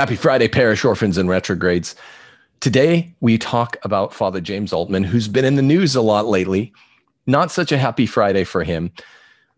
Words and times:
Happy 0.00 0.16
Friday, 0.16 0.48
parish 0.48 0.82
orphans 0.82 1.18
and 1.18 1.28
retrogrades. 1.28 1.94
Today, 2.60 3.14
we 3.20 3.36
talk 3.36 3.76
about 3.82 4.14
Father 4.14 4.40
James 4.40 4.72
Altman, 4.72 5.04
who's 5.04 5.28
been 5.28 5.44
in 5.44 5.56
the 5.56 5.62
news 5.62 5.94
a 5.94 6.00
lot 6.00 6.26
lately. 6.26 6.72
Not 7.26 7.50
such 7.50 7.70
a 7.70 7.76
happy 7.76 8.06
Friday 8.06 8.44
for 8.44 8.64
him. 8.64 8.92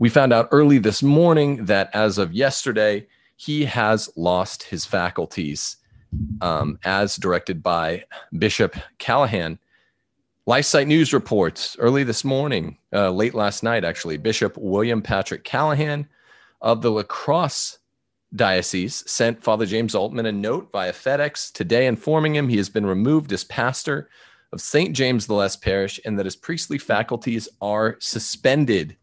We 0.01 0.09
found 0.09 0.33
out 0.33 0.49
early 0.51 0.79
this 0.79 1.01
morning 1.01 1.67
that 1.67 1.91
as 1.95 2.19
of 2.19 2.33
yesterday, 2.33 3.07
he 3.37 3.65
has 3.67 4.11
lost 4.17 4.65
his 4.65 4.85
faculties 4.85 5.77
um, 6.41 6.77
as 6.83 7.15
directed 7.15 7.63
by 7.63 8.05
Bishop 8.37 8.75
Callahan. 8.99 9.61
LifeSite 10.49 10.89
News 10.89 11.13
reports 11.13 11.77
early 11.79 12.03
this 12.03 12.25
morning, 12.25 12.79
uh, 12.93 13.13
late 13.13 13.35
last 13.35 13.63
night, 13.63 13.85
actually, 13.85 14.17
Bishop 14.17 14.57
William 14.57 15.03
Patrick 15.03 15.45
Callahan 15.45 16.09
of 16.61 16.83
the 16.83 16.91
La 16.91 17.05
Crosse 17.05 17.79
Diocese 18.35 19.09
sent 19.11 19.43
Father 19.43 19.67
James 19.67 19.95
Altman 19.95 20.27
a 20.27 20.33
note 20.33 20.71
via 20.73 20.93
FedEx 20.93 21.53
today 21.53 21.87
informing 21.87 22.35
him 22.35 22.49
he 22.49 22.57
has 22.57 22.71
been 22.71 22.87
removed 22.87 23.33
as 23.33 23.45
pastor 23.45 24.09
of 24.53 24.61
St. 24.61 24.95
James 24.95 25.27
the 25.27 25.35
Less 25.35 25.57
Parish 25.57 26.01
and 26.05 26.19
that 26.19 26.27
his 26.27 26.37
priestly 26.37 26.79
faculties 26.79 27.49
are 27.61 27.97
suspended. 28.01 28.97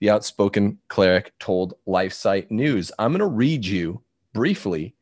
The 0.00 0.10
outspoken 0.10 0.78
cleric 0.88 1.32
told 1.38 1.74
LifeSite 1.86 2.50
News. 2.50 2.90
I'm 2.98 3.12
going 3.12 3.20
to 3.20 3.26
read 3.26 3.64
you 3.64 4.02
briefly 4.32 4.94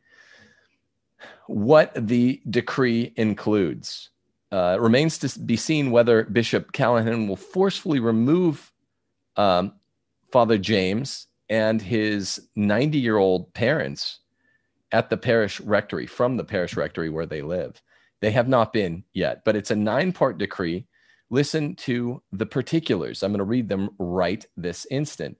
what 1.46 1.92
the 1.94 2.40
decree 2.50 3.12
includes. 3.16 4.10
Uh, 4.52 4.74
it 4.76 4.80
remains 4.80 5.18
to 5.18 5.38
be 5.38 5.56
seen 5.56 5.90
whether 5.90 6.24
Bishop 6.24 6.72
Callahan 6.72 7.28
will 7.28 7.36
forcefully 7.36 8.00
remove 8.00 8.72
um, 9.36 9.72
Father 10.32 10.58
James 10.58 11.28
and 11.50 11.82
his 11.82 12.48
90 12.54 12.98
year 12.98 13.18
old 13.18 13.52
parents 13.52 14.20
at 14.92 15.10
the 15.10 15.16
parish 15.16 15.60
rectory 15.60 16.06
from 16.06 16.36
the 16.36 16.44
parish 16.44 16.76
rectory 16.76 17.10
where 17.10 17.26
they 17.26 17.42
live. 17.42 17.82
They 18.20 18.30
have 18.30 18.48
not 18.48 18.72
been 18.72 19.04
yet, 19.12 19.44
but 19.44 19.56
it's 19.56 19.70
a 19.70 19.76
nine 19.76 20.12
part 20.12 20.38
decree. 20.38 20.86
Listen 21.28 21.74
to 21.76 22.22
the 22.32 22.46
particulars. 22.46 23.22
I'm 23.22 23.32
going 23.32 23.38
to 23.38 23.44
read 23.44 23.68
them 23.68 23.90
right 23.98 24.44
this 24.56 24.86
instant. 24.90 25.36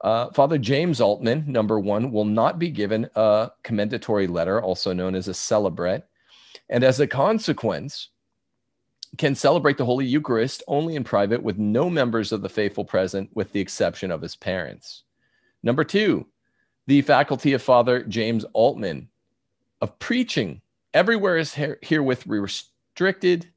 Uh, 0.00 0.30
Father 0.30 0.58
James 0.58 1.00
Altman, 1.00 1.44
number 1.46 1.78
one, 1.78 2.10
will 2.10 2.24
not 2.24 2.58
be 2.58 2.70
given 2.70 3.08
a 3.14 3.50
commendatory 3.62 4.26
letter, 4.26 4.60
also 4.60 4.92
known 4.92 5.14
as 5.14 5.28
a 5.28 5.32
celebret. 5.32 6.02
And 6.68 6.82
as 6.82 6.98
a 6.98 7.06
consequence, 7.06 8.08
can 9.16 9.34
celebrate 9.34 9.78
the 9.78 9.84
Holy 9.84 10.06
Eucharist 10.06 10.62
only 10.66 10.96
in 10.96 11.04
private 11.04 11.42
with 11.42 11.58
no 11.58 11.88
members 11.88 12.32
of 12.32 12.42
the 12.42 12.48
faithful 12.48 12.84
present, 12.84 13.30
with 13.34 13.52
the 13.52 13.60
exception 13.60 14.10
of 14.10 14.22
his 14.22 14.34
parents. 14.34 15.04
Number 15.62 15.84
two, 15.84 16.26
the 16.86 17.02
faculty 17.02 17.52
of 17.52 17.62
Father 17.62 18.02
James 18.02 18.44
Altman 18.52 19.08
of 19.80 19.98
preaching 19.98 20.60
everywhere 20.94 21.38
is 21.38 21.54
herewith 21.54 22.26
restricted, 22.26 23.48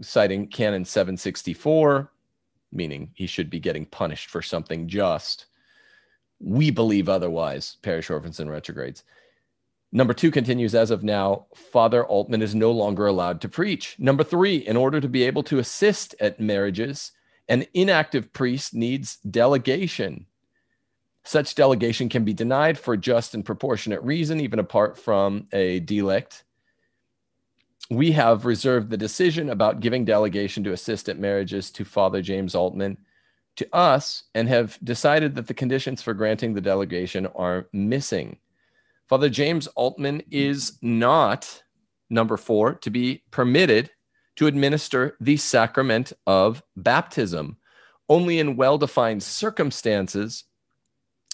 citing 0.00 0.48
Canon 0.48 0.84
764, 0.84 2.10
meaning 2.72 3.10
he 3.14 3.26
should 3.26 3.50
be 3.50 3.60
getting 3.60 3.86
punished 3.86 4.28
for 4.28 4.42
something 4.42 4.88
just. 4.88 5.46
We 6.40 6.70
believe 6.70 7.08
otherwise, 7.08 7.76
parish 7.82 8.10
orphans 8.10 8.40
and 8.40 8.50
retrogrades. 8.50 9.04
Number 9.92 10.12
two 10.12 10.32
continues 10.32 10.74
as 10.74 10.90
of 10.90 11.04
now, 11.04 11.46
Father 11.54 12.04
Altman 12.04 12.42
is 12.42 12.56
no 12.56 12.72
longer 12.72 13.06
allowed 13.06 13.40
to 13.42 13.48
preach. 13.48 13.94
Number 14.00 14.24
three, 14.24 14.56
in 14.56 14.76
order 14.76 15.00
to 15.00 15.08
be 15.08 15.22
able 15.22 15.44
to 15.44 15.60
assist 15.60 16.16
at 16.18 16.40
marriages, 16.40 17.12
an 17.48 17.64
inactive 17.74 18.32
priest 18.32 18.74
needs 18.74 19.18
delegation 19.18 20.26
such 21.24 21.54
delegation 21.54 22.08
can 22.08 22.24
be 22.24 22.34
denied 22.34 22.78
for 22.78 22.96
just 22.96 23.34
and 23.34 23.44
proportionate 23.44 24.02
reason, 24.02 24.40
even 24.40 24.58
apart 24.58 24.98
from 24.98 25.48
a 25.52 25.80
delict. 25.80 26.44
We 27.90 28.12
have 28.12 28.44
reserved 28.44 28.90
the 28.90 28.96
decision 28.96 29.50
about 29.50 29.80
giving 29.80 30.04
delegation 30.04 30.64
to 30.64 30.72
assist 30.72 31.08
at 31.08 31.18
marriages 31.18 31.70
to 31.72 31.84
Father 31.84 32.22
James 32.22 32.54
Altman 32.54 32.98
to 33.56 33.66
us 33.74 34.24
and 34.34 34.48
have 34.48 34.78
decided 34.82 35.34
that 35.34 35.46
the 35.46 35.54
conditions 35.54 36.02
for 36.02 36.12
granting 36.12 36.54
the 36.54 36.60
delegation 36.60 37.26
are 37.26 37.68
missing. 37.72 38.38
Father 39.08 39.28
James 39.28 39.66
Altman 39.68 40.22
is 40.30 40.78
not, 40.82 41.62
number 42.10 42.36
four, 42.36 42.74
to 42.74 42.90
be 42.90 43.22
permitted 43.30 43.90
to 44.36 44.46
administer 44.46 45.16
the 45.20 45.36
sacrament 45.36 46.12
of 46.26 46.62
baptism. 46.76 47.56
Only 48.08 48.38
in 48.38 48.56
well 48.56 48.76
defined 48.76 49.22
circumstances 49.22 50.44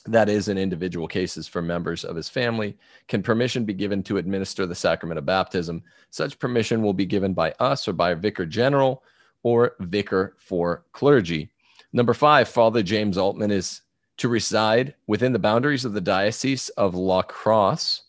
that 0.06 0.28
is 0.28 0.48
in 0.48 0.58
individual 0.58 1.06
cases 1.06 1.46
for 1.46 1.60
members 1.60 2.04
of 2.04 2.16
his 2.16 2.28
family 2.28 2.76
can 3.08 3.22
permission 3.22 3.64
be 3.64 3.74
given 3.74 4.02
to 4.04 4.16
administer 4.16 4.66
the 4.66 4.74
sacrament 4.74 5.18
of 5.18 5.26
baptism. 5.26 5.82
Such 6.10 6.38
permission 6.38 6.82
will 6.82 6.94
be 6.94 7.06
given 7.06 7.34
by 7.34 7.52
us 7.60 7.86
or 7.86 7.92
by 7.92 8.10
a 8.10 8.16
vicar 8.16 8.46
general 8.46 9.02
or 9.42 9.76
vicar 9.80 10.34
for 10.38 10.84
clergy. 10.92 11.50
Number 11.92 12.14
five 12.14 12.48
father 12.48 12.82
james 12.82 13.18
altman 13.18 13.50
is 13.50 13.82
to 14.18 14.28
reside 14.28 14.94
within 15.06 15.32
the 15.32 15.38
boundaries 15.38 15.84
of 15.84 15.92
the 15.92 16.00
diocese 16.00 16.68
of 16.70 16.94
la 16.94 17.22
crosse. 17.22 18.02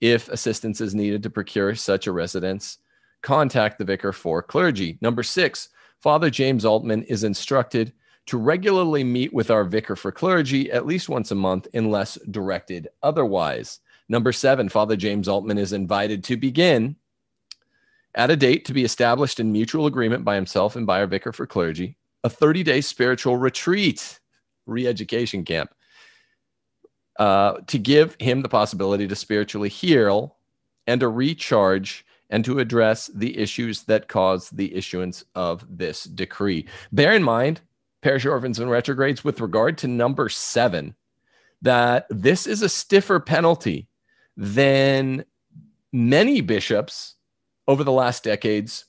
If 0.00 0.28
assistance 0.28 0.80
is 0.80 0.94
needed 0.94 1.22
to 1.22 1.30
procure 1.30 1.74
such 1.74 2.06
a 2.06 2.12
residence 2.12 2.78
contact 3.22 3.78
the 3.78 3.84
vicar 3.84 4.12
for 4.12 4.42
clergy. 4.42 4.98
Number 5.00 5.22
six 5.22 5.70
father 6.00 6.30
james 6.30 6.64
altman 6.64 7.02
is 7.04 7.24
instructed 7.24 7.92
to 8.26 8.36
regularly 8.36 9.04
meet 9.04 9.32
with 9.32 9.50
our 9.50 9.64
vicar 9.64 9.96
for 9.96 10.12
clergy 10.12 10.70
at 10.70 10.86
least 10.86 11.08
once 11.08 11.30
a 11.30 11.34
month 11.34 11.68
unless 11.74 12.18
directed 12.30 12.88
otherwise. 13.02 13.80
Number 14.08 14.32
seven, 14.32 14.68
Father 14.68 14.96
James 14.96 15.28
Altman 15.28 15.58
is 15.58 15.72
invited 15.72 16.22
to 16.24 16.36
begin 16.36 16.96
at 18.14 18.30
a 18.30 18.36
date 18.36 18.64
to 18.64 18.72
be 18.72 18.84
established 18.84 19.40
in 19.40 19.52
mutual 19.52 19.86
agreement 19.86 20.24
by 20.24 20.34
himself 20.34 20.74
and 20.74 20.86
by 20.86 21.00
our 21.00 21.06
vicar 21.06 21.32
for 21.32 21.46
clergy, 21.46 21.96
a 22.24 22.30
30 22.30 22.62
day 22.62 22.80
spiritual 22.80 23.36
retreat, 23.36 24.20
re 24.66 24.86
education 24.86 25.44
camp, 25.44 25.72
uh, 27.18 27.54
to 27.66 27.78
give 27.78 28.16
him 28.18 28.42
the 28.42 28.48
possibility 28.48 29.06
to 29.06 29.14
spiritually 29.14 29.68
heal 29.68 30.36
and 30.86 31.00
to 31.00 31.08
recharge 31.08 32.04
and 32.30 32.44
to 32.44 32.58
address 32.58 33.08
the 33.14 33.38
issues 33.38 33.82
that 33.84 34.08
caused 34.08 34.56
the 34.56 34.74
issuance 34.74 35.24
of 35.34 35.64
this 35.68 36.04
decree. 36.04 36.66
Bear 36.92 37.12
in 37.12 37.22
mind, 37.22 37.60
parish 38.02 38.26
orphans 38.26 38.58
and 38.58 38.70
retrogrades 38.70 39.24
with 39.24 39.40
regard 39.40 39.78
to 39.78 39.88
number 39.88 40.28
seven 40.28 40.94
that 41.62 42.06
this 42.10 42.46
is 42.46 42.62
a 42.62 42.68
stiffer 42.68 43.18
penalty 43.18 43.88
than 44.36 45.24
many 45.92 46.40
bishops 46.40 47.14
over 47.66 47.82
the 47.82 47.92
last 47.92 48.22
decades 48.22 48.84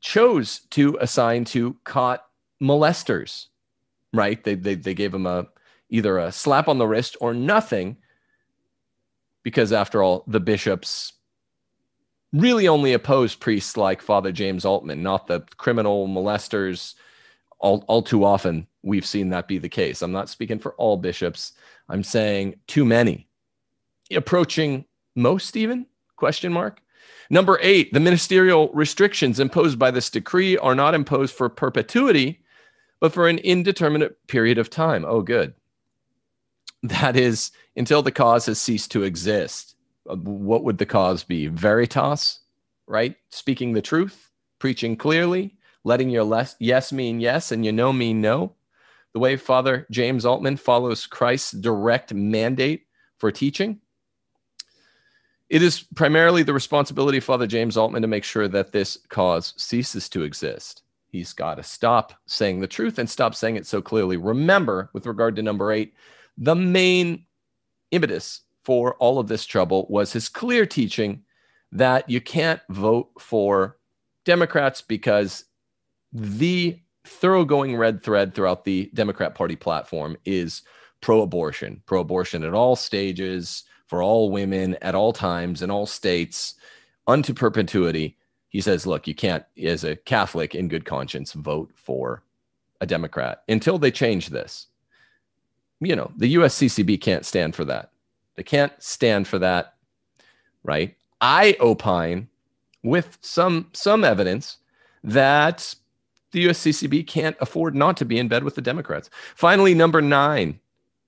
chose 0.00 0.60
to 0.70 0.96
assign 1.00 1.44
to 1.44 1.76
caught 1.84 2.24
molesters 2.60 3.46
right? 4.12 4.42
They, 4.42 4.54
they, 4.54 4.74
they 4.74 4.94
gave 4.94 5.12
them 5.12 5.26
a 5.26 5.46
either 5.88 6.18
a 6.18 6.32
slap 6.32 6.68
on 6.68 6.78
the 6.78 6.86
wrist 6.86 7.16
or 7.20 7.34
nothing 7.34 7.98
because 9.42 9.72
after 9.72 10.02
all 10.02 10.24
the 10.26 10.40
bishops 10.40 11.12
really 12.32 12.66
only 12.66 12.94
opposed 12.94 13.40
priests 13.40 13.76
like 13.76 14.00
father 14.00 14.32
james 14.32 14.64
altman 14.64 15.02
not 15.02 15.26
the 15.26 15.40
criminal 15.58 16.08
molesters 16.08 16.94
all, 17.62 17.84
all 17.88 18.02
too 18.02 18.24
often 18.24 18.66
we've 18.82 19.06
seen 19.06 19.30
that 19.30 19.48
be 19.48 19.58
the 19.58 19.68
case. 19.68 20.02
I'm 20.02 20.12
not 20.12 20.28
speaking 20.28 20.58
for 20.58 20.74
all 20.74 20.96
bishops. 20.96 21.52
I'm 21.88 22.02
saying 22.02 22.56
too 22.66 22.84
many. 22.84 23.28
Approaching 24.14 24.84
most 25.14 25.56
even? 25.56 25.86
Question 26.16 26.52
mark. 26.52 26.80
Number 27.30 27.58
eight, 27.62 27.92
the 27.92 28.00
ministerial 28.00 28.68
restrictions 28.74 29.40
imposed 29.40 29.78
by 29.78 29.90
this 29.90 30.10
decree 30.10 30.58
are 30.58 30.74
not 30.74 30.94
imposed 30.94 31.34
for 31.34 31.48
perpetuity, 31.48 32.42
but 33.00 33.12
for 33.12 33.28
an 33.28 33.38
indeterminate 33.38 34.26
period 34.26 34.58
of 34.58 34.68
time. 34.68 35.04
Oh, 35.06 35.22
good. 35.22 35.54
That 36.82 37.16
is 37.16 37.52
until 37.76 38.02
the 38.02 38.12
cause 38.12 38.46
has 38.46 38.60
ceased 38.60 38.90
to 38.92 39.04
exist. 39.04 39.76
Uh, 40.08 40.16
what 40.16 40.64
would 40.64 40.78
the 40.78 40.86
cause 40.86 41.22
be? 41.22 41.46
Veritas, 41.46 42.40
right? 42.86 43.16
Speaking 43.30 43.72
the 43.72 43.82
truth, 43.82 44.30
preaching 44.58 44.96
clearly, 44.96 45.56
letting 45.84 46.10
your 46.10 46.24
less, 46.24 46.56
yes 46.58 46.92
mean 46.92 47.20
yes 47.20 47.52
and 47.52 47.64
your 47.64 47.72
no 47.72 47.92
mean 47.92 48.20
no. 48.20 48.54
The 49.12 49.18
way 49.18 49.36
Father 49.36 49.86
James 49.90 50.24
Altman 50.24 50.56
follows 50.56 51.06
Christ's 51.06 51.52
direct 51.52 52.14
mandate 52.14 52.86
for 53.18 53.30
teaching. 53.30 53.80
It 55.50 55.62
is 55.62 55.84
primarily 55.94 56.42
the 56.42 56.54
responsibility 56.54 57.18
of 57.18 57.24
Father 57.24 57.46
James 57.46 57.76
Altman 57.76 58.00
to 58.00 58.08
make 58.08 58.24
sure 58.24 58.48
that 58.48 58.72
this 58.72 58.96
cause 59.10 59.52
ceases 59.58 60.08
to 60.08 60.22
exist. 60.22 60.82
He's 61.08 61.34
got 61.34 61.56
to 61.56 61.62
stop 61.62 62.14
saying 62.24 62.60
the 62.60 62.66
truth 62.66 62.98
and 62.98 63.08
stop 63.08 63.34
saying 63.34 63.56
it 63.56 63.66
so 63.66 63.82
clearly. 63.82 64.16
Remember, 64.16 64.88
with 64.94 65.06
regard 65.06 65.36
to 65.36 65.42
number 65.42 65.70
eight, 65.70 65.92
the 66.38 66.54
main 66.54 67.26
impetus 67.90 68.40
for 68.64 68.94
all 68.94 69.18
of 69.18 69.28
this 69.28 69.44
trouble 69.44 69.86
was 69.90 70.12
his 70.12 70.30
clear 70.30 70.64
teaching 70.64 71.22
that 71.70 72.08
you 72.08 72.20
can't 72.20 72.60
vote 72.70 73.10
for 73.18 73.76
Democrats 74.24 74.80
because 74.80 75.44
the 76.12 76.78
thoroughgoing 77.04 77.76
red 77.76 78.02
thread 78.02 78.34
throughout 78.34 78.64
the 78.64 78.90
Democrat 78.94 79.34
Party 79.34 79.56
platform 79.56 80.16
is 80.24 80.62
pro 81.00 81.22
abortion, 81.22 81.82
pro 81.86 82.00
abortion 82.00 82.44
at 82.44 82.54
all 82.54 82.76
stages 82.76 83.64
for 83.86 84.02
all 84.02 84.30
women 84.30 84.76
at 84.82 84.94
all 84.94 85.12
times 85.12 85.62
in 85.62 85.70
all 85.70 85.86
states 85.86 86.54
unto 87.06 87.34
perpetuity. 87.34 88.16
He 88.48 88.60
says, 88.60 88.86
look, 88.86 89.06
you 89.06 89.14
can't, 89.14 89.44
as 89.62 89.84
a 89.84 89.96
Catholic 89.96 90.54
in 90.54 90.68
good 90.68 90.84
conscience, 90.84 91.32
vote 91.32 91.70
for 91.74 92.22
a 92.80 92.86
Democrat 92.86 93.42
until 93.48 93.78
they 93.78 93.90
change 93.90 94.28
this. 94.28 94.66
You 95.80 95.96
know, 95.96 96.12
the 96.16 96.36
USCCB 96.36 97.00
can't 97.00 97.26
stand 97.26 97.56
for 97.56 97.64
that. 97.64 97.90
They 98.36 98.42
can't 98.42 98.72
stand 98.78 99.26
for 99.26 99.38
that, 99.40 99.74
right? 100.62 100.94
I 101.20 101.56
opine 101.60 102.28
with 102.82 103.18
some 103.20 103.68
some 103.72 104.04
evidence 104.04 104.58
that 105.04 105.74
the 106.32 106.46
USCCB 106.46 107.06
can't 107.06 107.36
afford 107.40 107.74
not 107.74 107.96
to 107.98 108.04
be 108.04 108.18
in 108.18 108.28
bed 108.28 108.44
with 108.44 108.54
the 108.54 108.62
Democrats. 108.62 109.08
Finally, 109.34 109.74
number 109.74 110.02
nine, 110.02 110.58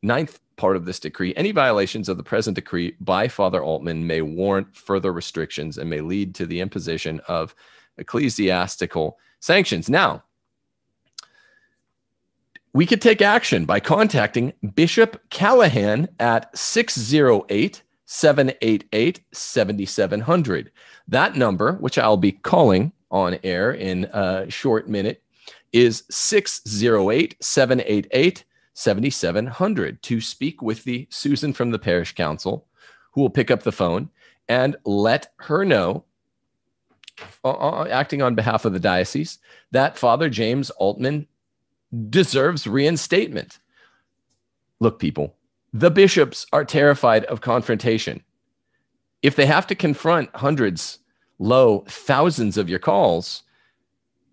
ninth 0.03 0.39
part 0.57 0.77
of 0.77 0.85
this 0.85 1.01
decree 1.01 1.35
any 1.37 1.51
violations 1.51 2.09
of 2.09 2.17
the 2.17 2.23
present 2.23 2.55
decree 2.55 2.95
by 3.01 3.27
Father 3.27 3.63
Altman 3.63 4.07
may 4.07 4.23
warrant 4.23 4.77
further 4.77 5.13
restrictions 5.13 5.79
and 5.79 5.91
may 5.91 6.01
lead 6.01 6.35
to 6.37 6.47
the 6.47 6.61
imposition 6.61 7.21
of 7.27 7.55
ecclesiastical 7.99 9.19
sanctions. 9.41 9.89
Now, 9.91 10.23
we 12.73 12.87
could 12.87 13.01
take 13.01 13.23
action 13.23 13.65
by 13.65 13.81
contacting 13.81 14.53
Bishop 14.75 15.21
Callahan 15.31 16.09
at 16.19 16.57
608 16.57 17.83
788 18.07 19.21
7700. 19.33 20.73
That 21.09 21.37
number, 21.37 21.75
which 21.75 21.99
I'll 21.99 22.17
be 22.17 22.33
calling 22.33 22.93
on 23.15 23.39
air 23.45 23.73
in 23.73 24.05
a 24.07 24.51
short 24.51 24.89
minute, 24.89 25.23
is 25.73 26.03
608 26.11 27.37
788 27.41 28.45
7700 28.75 30.03
to 30.03 30.21
speak 30.21 30.61
with 30.61 30.85
the 30.85 31.07
Susan 31.11 31.53
from 31.53 31.71
the 31.71 31.79
parish 31.79 32.15
council, 32.15 32.67
who 33.13 33.21
will 33.21 33.31
pick 33.31 33.51
up 33.51 33.63
the 33.63 33.73
phone 33.73 34.11
and 34.49 34.77
let 34.85 35.33
her 35.37 35.65
know, 35.65 36.05
uh, 37.45 37.51
uh, 37.51 37.87
acting 37.89 38.21
on 38.21 38.35
behalf 38.35 38.65
of 38.65 38.73
the 38.73 38.81
diocese, 38.81 39.39
that 39.71 39.97
Father 39.97 40.29
James 40.29 40.71
Altman 40.71 41.27
deserves 42.11 42.67
reinstatement. 42.67 43.61
Look, 44.81 44.99
people, 44.99 45.37
the 45.73 45.91
bishops 45.91 46.47
are 46.53 46.65
terrified 46.65 47.25
of 47.27 47.41
confrontation. 47.41 48.23
If 49.23 49.37
they 49.37 49.47
have 49.47 49.67
to 49.69 49.75
confront 49.75 50.35
hundreds, 50.35 50.99
low, 51.39 51.85
thousands 51.89 52.57
of 52.57 52.69
your 52.69 52.79
calls, 52.79 53.43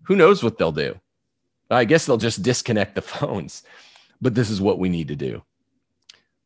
who 0.04 0.16
knows 0.16 0.42
what 0.42 0.58
they'll 0.58 0.72
do? 0.72 0.98
I 1.70 1.84
guess 1.84 2.06
they'll 2.06 2.18
just 2.18 2.42
disconnect 2.42 2.94
the 2.94 3.02
phones 3.02 3.62
but 4.22 4.34
this 4.36 4.48
is 4.48 4.62
what 4.62 4.78
we 4.78 4.88
need 4.88 5.08
to 5.08 5.16
do. 5.16 5.42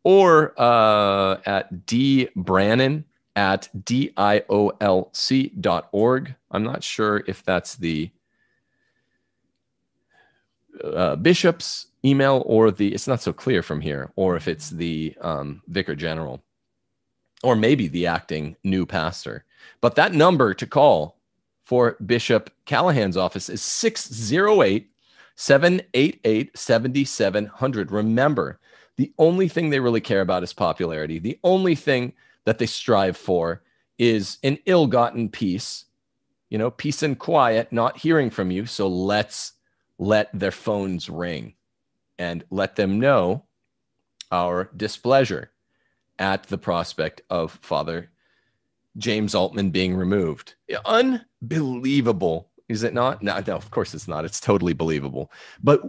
Or 0.02 0.60
uh, 0.60 1.36
at 1.44 1.86
D 1.86 2.30
Brannon 2.34 3.04
at 3.36 3.68
diolc.org. 3.76 4.44
I'm 6.50 6.64
not 6.64 6.82
sure 6.82 7.22
if 7.26 7.44
that's 7.44 7.76
the 7.76 8.10
uh, 10.82 11.16
bishop's 11.16 11.88
email 12.04 12.42
or 12.46 12.70
the, 12.70 12.94
it's 12.94 13.06
not 13.06 13.20
so 13.20 13.32
clear 13.32 13.62
from 13.62 13.80
here, 13.82 14.10
or 14.16 14.36
if 14.36 14.48
it's 14.48 14.70
the 14.70 15.14
um, 15.20 15.62
vicar 15.68 15.94
general, 15.94 16.42
or 17.42 17.56
maybe 17.56 17.88
the 17.88 18.06
acting 18.06 18.56
new 18.64 18.86
pastor. 18.86 19.44
But 19.80 19.94
that 19.96 20.14
number 20.14 20.54
to 20.54 20.66
call 20.66 21.16
for 21.64 21.96
Bishop 22.04 22.50
Callahan's 22.64 23.16
office 23.16 23.48
is 23.48 23.62
608 23.62 24.90
788 25.34 26.56
7700. 26.56 27.90
Remember, 27.90 28.58
the 28.96 29.12
only 29.18 29.48
thing 29.48 29.70
they 29.70 29.80
really 29.80 30.00
care 30.00 30.22
about 30.22 30.42
is 30.42 30.52
popularity. 30.52 31.18
The 31.18 31.38
only 31.44 31.74
thing 31.74 32.14
that 32.44 32.58
they 32.58 32.66
strive 32.66 33.16
for 33.16 33.62
is 33.98 34.38
an 34.42 34.58
ill 34.66 34.86
gotten 34.86 35.28
peace, 35.28 35.84
you 36.48 36.58
know, 36.58 36.70
peace 36.70 37.02
and 37.02 37.18
quiet, 37.18 37.72
not 37.72 37.98
hearing 37.98 38.30
from 38.30 38.50
you. 38.50 38.66
So 38.66 38.88
let's 38.88 39.52
let 39.98 40.30
their 40.38 40.50
phones 40.50 41.10
ring 41.10 41.54
and 42.18 42.44
let 42.50 42.76
them 42.76 42.98
know 42.98 43.44
our 44.32 44.70
displeasure 44.76 45.50
at 46.18 46.44
the 46.44 46.58
prospect 46.58 47.22
of 47.28 47.58
Father 47.62 48.10
James 48.96 49.34
Altman 49.34 49.70
being 49.70 49.94
removed. 49.94 50.54
Unbelievable 50.84 52.50
is 52.68 52.82
it 52.82 52.94
not? 52.94 53.22
No, 53.22 53.40
no, 53.46 53.54
of 53.54 53.70
course 53.70 53.94
it's 53.94 54.08
not. 54.08 54.24
It's 54.24 54.40
totally 54.40 54.72
believable. 54.72 55.30
But 55.62 55.82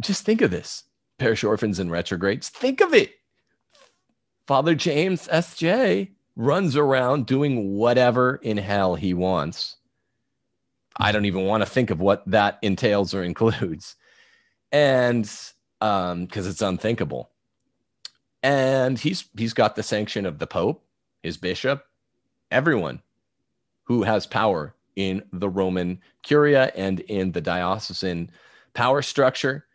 just 0.00 0.24
think 0.24 0.40
of 0.40 0.50
this 0.50 0.84
parish 1.18 1.44
orphans 1.44 1.78
and 1.78 1.90
retrogrades. 1.90 2.48
Think 2.48 2.80
of 2.80 2.94
it. 2.94 3.12
Father 4.46 4.74
James 4.74 5.28
S.J. 5.30 6.12
runs 6.34 6.76
around 6.76 7.26
doing 7.26 7.74
whatever 7.74 8.36
in 8.36 8.56
hell 8.56 8.94
he 8.94 9.14
wants. 9.14 9.76
I 10.96 11.12
don't 11.12 11.26
even 11.26 11.44
want 11.44 11.62
to 11.62 11.68
think 11.68 11.90
of 11.90 12.00
what 12.00 12.22
that 12.26 12.58
entails 12.62 13.14
or 13.14 13.22
includes. 13.22 13.96
And 14.70 15.30
um, 15.80 16.24
because 16.24 16.46
it's 16.46 16.62
unthinkable. 16.62 17.30
And 18.42 18.98
he's 18.98 19.28
he's 19.36 19.52
got 19.52 19.76
the 19.76 19.82
sanction 19.82 20.26
of 20.26 20.38
the 20.38 20.46
Pope, 20.46 20.82
his 21.22 21.36
bishop, 21.36 21.84
everyone 22.52 23.02
who 23.84 24.02
has 24.02 24.26
power 24.26 24.74
in 24.96 25.22
the 25.32 25.48
Roman 25.48 26.00
Curia 26.22 26.70
and 26.76 27.00
in 27.00 27.32
the 27.32 27.40
diocesan 27.40 28.30
power 28.74 29.02
structure. 29.02 29.66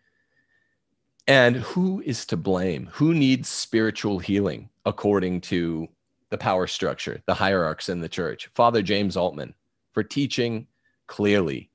And 1.27 1.57
who 1.57 2.01
is 2.05 2.25
to 2.27 2.37
blame? 2.37 2.87
Who 2.93 3.13
needs 3.13 3.49
spiritual 3.49 4.19
healing 4.19 4.69
according 4.85 5.41
to 5.41 5.87
the 6.29 6.37
power 6.37 6.67
structure, 6.67 7.21
the 7.25 7.33
hierarchs 7.33 7.89
in 7.89 7.99
the 7.99 8.07
church? 8.07 8.49
Father 8.53 8.81
James 8.81 9.17
Altman 9.17 9.53
for 9.91 10.03
teaching 10.03 10.67
clearly 11.07 11.69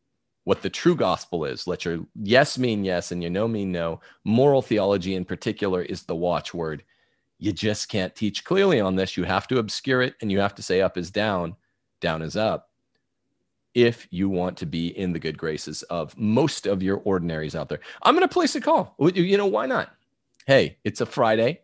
what 0.45 0.63
the 0.63 0.71
true 0.71 0.97
gospel 0.97 1.45
is. 1.45 1.67
Let 1.67 1.85
your 1.85 2.01
yes 2.15 2.59
mean 2.59 2.85
yes 2.85 3.13
and 3.13 3.23
your 3.23 3.31
no 3.31 3.47
mean 3.47 3.71
no. 3.73 4.01
Moral 4.25 4.63
theology, 4.63 5.15
in 5.15 5.25
particular, 5.25 5.83
is 5.83 6.03
the 6.03 6.17
watchword. 6.17 6.83
You 7.43 7.53
just 7.53 7.89
can't 7.89 8.15
teach 8.15 8.45
clearly 8.45 8.79
on 8.79 8.95
this. 8.95 9.17
You 9.17 9.25
have 9.25 9.49
to 9.49 9.59
obscure 9.59 10.01
it 10.01 10.15
and 10.21 10.31
you 10.31 10.39
have 10.39 10.55
to 10.55 10.63
say 10.63 10.81
up 10.81 10.97
is 10.97 11.11
down, 11.11 11.57
down 12.01 12.23
is 12.23 12.37
up 12.37 12.71
if 13.75 14.07
you 14.13 14.29
want 14.29 14.57
to 14.59 14.67
be 14.67 14.97
in 14.97 15.13
the 15.13 15.19
good 15.19 15.37
graces 15.37 15.83
of 15.85 16.17
most 16.17 16.69
of 16.69 16.85
your 16.85 16.99
ordinaries 16.99 17.57
out 17.57 17.69
there. 17.69 17.81
I'm 18.05 18.15
going 18.15 18.23
to 18.23 18.33
place 18.33 18.55
a 18.55 18.61
call. 18.61 18.95
You 19.01 19.37
know, 19.37 19.47
why 19.47 19.67
not? 19.67 19.91
Hey, 20.47 20.79
it's 20.85 21.01
a 21.01 21.07
Friday. 21.07 21.63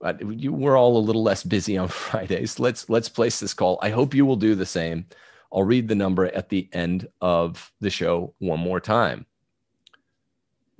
We're 0.00 0.76
all 0.76 0.96
a 0.96 0.98
little 0.98 1.22
less 1.22 1.44
busy 1.44 1.78
on 1.78 1.86
Fridays. 2.08 2.58
Let's 2.58 2.90
let's 2.90 3.08
place 3.08 3.38
this 3.38 3.54
call. 3.54 3.78
I 3.82 3.90
hope 3.90 4.12
you 4.12 4.26
will 4.26 4.34
do 4.34 4.56
the 4.56 4.66
same. 4.66 5.06
I'll 5.52 5.62
read 5.62 5.86
the 5.86 5.94
number 5.94 6.26
at 6.26 6.48
the 6.48 6.68
end 6.72 7.06
of 7.20 7.70
the 7.80 7.90
show 7.90 8.34
one 8.40 8.58
more 8.58 8.80
time. 8.80 9.24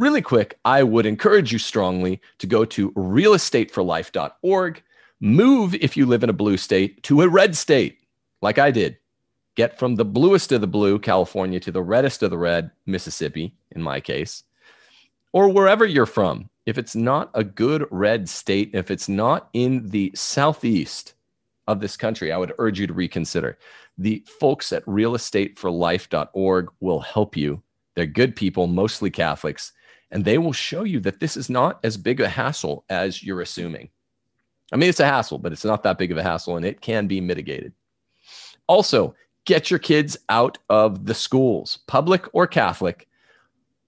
Really 0.00 0.22
quick, 0.22 0.58
I 0.64 0.82
would 0.82 1.04
encourage 1.04 1.52
you 1.52 1.58
strongly 1.58 2.22
to 2.38 2.46
go 2.46 2.64
to 2.64 2.90
realestateforlife.org. 2.92 4.82
Move 5.20 5.74
if 5.74 5.94
you 5.94 6.06
live 6.06 6.24
in 6.24 6.30
a 6.30 6.32
blue 6.32 6.56
state 6.56 7.02
to 7.02 7.20
a 7.20 7.28
red 7.28 7.54
state, 7.54 7.98
like 8.40 8.58
I 8.58 8.70
did 8.70 8.96
get 9.56 9.78
from 9.78 9.96
the 9.96 10.04
bluest 10.06 10.52
of 10.52 10.62
the 10.62 10.66
blue, 10.66 10.98
California, 10.98 11.60
to 11.60 11.70
the 11.70 11.82
reddest 11.82 12.22
of 12.22 12.30
the 12.30 12.38
red, 12.38 12.70
Mississippi, 12.86 13.54
in 13.72 13.82
my 13.82 14.00
case, 14.00 14.44
or 15.34 15.50
wherever 15.50 15.84
you're 15.84 16.06
from. 16.06 16.48
If 16.64 16.78
it's 16.78 16.96
not 16.96 17.30
a 17.34 17.44
good 17.44 17.86
red 17.90 18.26
state, 18.26 18.70
if 18.72 18.90
it's 18.90 19.06
not 19.06 19.50
in 19.52 19.86
the 19.86 20.12
southeast 20.14 21.12
of 21.66 21.80
this 21.80 21.98
country, 21.98 22.32
I 22.32 22.38
would 22.38 22.54
urge 22.56 22.80
you 22.80 22.86
to 22.86 22.94
reconsider. 22.94 23.58
The 23.98 24.24
folks 24.40 24.72
at 24.72 24.82
realestateforlife.org 24.86 26.68
will 26.80 27.00
help 27.00 27.36
you. 27.36 27.62
They're 27.96 28.06
good 28.06 28.34
people, 28.34 28.66
mostly 28.66 29.10
Catholics, 29.10 29.72
and 30.10 30.24
they 30.24 30.38
will 30.38 30.52
show 30.52 30.84
you 30.84 31.00
that 31.00 31.20
this 31.20 31.36
is 31.36 31.48
not 31.48 31.78
as 31.84 31.96
big 31.96 32.20
a 32.20 32.28
hassle 32.28 32.84
as 32.88 33.22
you're 33.22 33.40
assuming. 33.40 33.88
I 34.72 34.76
mean, 34.76 34.88
it's 34.88 35.00
a 35.00 35.06
hassle, 35.06 35.38
but 35.38 35.52
it's 35.52 35.64
not 35.64 35.82
that 35.82 35.98
big 35.98 36.12
of 36.12 36.18
a 36.18 36.22
hassle 36.22 36.56
and 36.56 36.64
it 36.64 36.80
can 36.80 37.06
be 37.06 37.20
mitigated. 37.20 37.72
Also, 38.66 39.14
get 39.44 39.70
your 39.70 39.78
kids 39.78 40.16
out 40.28 40.58
of 40.68 41.06
the 41.06 41.14
schools, 41.14 41.80
public 41.86 42.26
or 42.32 42.46
Catholic, 42.46 43.08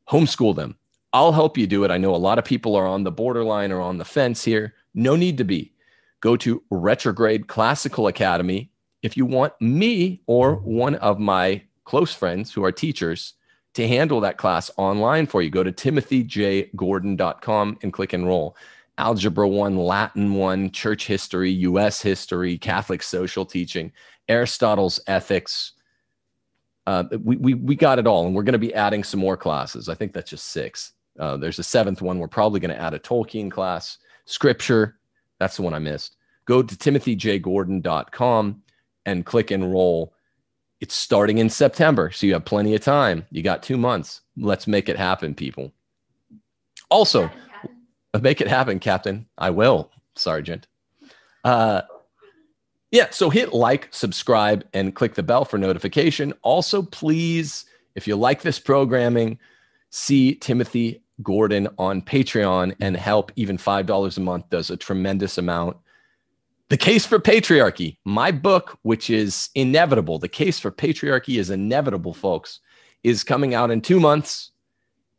homeschool 0.08 0.56
them. 0.56 0.76
I'll 1.12 1.32
help 1.32 1.58
you 1.58 1.66
do 1.66 1.84
it. 1.84 1.90
I 1.90 1.98
know 1.98 2.14
a 2.14 2.16
lot 2.16 2.38
of 2.38 2.44
people 2.44 2.74
are 2.74 2.86
on 2.86 3.04
the 3.04 3.12
borderline 3.12 3.70
or 3.70 3.80
on 3.80 3.98
the 3.98 4.04
fence 4.04 4.42
here. 4.42 4.74
No 4.94 5.14
need 5.14 5.38
to 5.38 5.44
be. 5.44 5.72
Go 6.20 6.36
to 6.36 6.62
Retrograde 6.70 7.48
Classical 7.48 8.06
Academy. 8.06 8.70
If 9.02 9.16
you 9.16 9.26
want 9.26 9.52
me 9.60 10.22
or 10.26 10.56
one 10.56 10.94
of 10.96 11.18
my 11.18 11.62
close 11.84 12.14
friends 12.14 12.52
who 12.52 12.64
are 12.64 12.72
teachers 12.72 13.34
to 13.74 13.88
handle 13.88 14.20
that 14.20 14.38
class 14.38 14.70
online 14.76 15.26
for 15.26 15.42
you, 15.42 15.50
go 15.50 15.62
to 15.62 15.72
timothyjgordon.com 15.72 17.78
and 17.82 17.92
click 17.92 18.14
enroll. 18.14 18.56
Algebra 18.98 19.48
1, 19.48 19.76
Latin 19.76 20.34
1, 20.34 20.70
church 20.70 21.06
history, 21.06 21.50
US 21.50 22.02
history, 22.02 22.58
Catholic 22.58 23.02
social 23.02 23.46
teaching. 23.46 23.92
Aristotle's 24.28 25.00
ethics. 25.06 25.72
Uh, 26.86 27.04
we, 27.22 27.36
we, 27.36 27.54
we 27.54 27.74
got 27.74 27.98
it 27.98 28.06
all. 28.06 28.26
And 28.26 28.34
we're 28.34 28.42
going 28.42 28.52
to 28.52 28.58
be 28.58 28.74
adding 28.74 29.02
some 29.02 29.20
more 29.20 29.36
classes. 29.36 29.88
I 29.88 29.94
think 29.94 30.12
that's 30.12 30.30
just 30.30 30.48
six. 30.48 30.92
Uh, 31.18 31.36
there's 31.36 31.58
a 31.58 31.64
seventh 31.64 32.02
one. 32.02 32.18
We're 32.18 32.28
probably 32.28 32.60
going 32.60 32.74
to 32.74 32.80
add 32.80 32.94
a 32.94 32.98
Tolkien 32.98 33.50
class, 33.50 33.98
scripture. 34.24 34.98
That's 35.38 35.56
the 35.56 35.62
one 35.62 35.74
I 35.74 35.78
missed. 35.78 36.16
go 36.44 36.62
to 36.62 36.74
timothyjgordon.com 36.74 38.62
and 39.06 39.26
click 39.26 39.50
enroll. 39.50 40.14
It's 40.82 40.96
starting 40.96 41.38
in 41.38 41.48
September, 41.48 42.10
so 42.10 42.26
you 42.26 42.32
have 42.32 42.44
plenty 42.44 42.74
of 42.74 42.80
time. 42.80 43.24
You 43.30 43.40
got 43.40 43.62
two 43.62 43.76
months. 43.76 44.20
Let's 44.36 44.66
make 44.66 44.88
it 44.88 44.96
happen, 44.96 45.32
people. 45.32 45.72
Also, 46.90 47.30
make 48.20 48.40
it 48.40 48.48
happen, 48.48 48.80
Captain. 48.80 49.24
I 49.38 49.50
will, 49.50 49.92
Sergeant. 50.16 50.66
Uh, 51.44 51.82
yeah, 52.90 53.10
so 53.10 53.30
hit 53.30 53.52
like, 53.52 53.90
subscribe, 53.92 54.64
and 54.74 54.92
click 54.92 55.14
the 55.14 55.22
bell 55.22 55.44
for 55.44 55.56
notification. 55.56 56.34
Also, 56.42 56.82
please, 56.82 57.64
if 57.94 58.08
you 58.08 58.16
like 58.16 58.42
this 58.42 58.58
programming, 58.58 59.38
see 59.90 60.34
Timothy 60.34 61.00
Gordon 61.22 61.68
on 61.78 62.02
Patreon 62.02 62.74
and 62.80 62.96
help. 62.96 63.30
Even 63.36 63.56
$5 63.56 64.16
a 64.16 64.20
month 64.20 64.50
does 64.50 64.68
a 64.68 64.76
tremendous 64.76 65.38
amount. 65.38 65.76
The 66.72 66.78
Case 66.78 67.04
for 67.04 67.18
Patriarchy, 67.18 67.98
my 68.06 68.30
book, 68.30 68.78
which 68.80 69.10
is 69.10 69.50
inevitable. 69.54 70.18
The 70.18 70.26
Case 70.26 70.58
for 70.58 70.70
Patriarchy 70.70 71.38
is 71.38 71.50
inevitable, 71.50 72.14
folks, 72.14 72.60
is 73.02 73.24
coming 73.24 73.54
out 73.54 73.70
in 73.70 73.82
two 73.82 74.00
months 74.00 74.52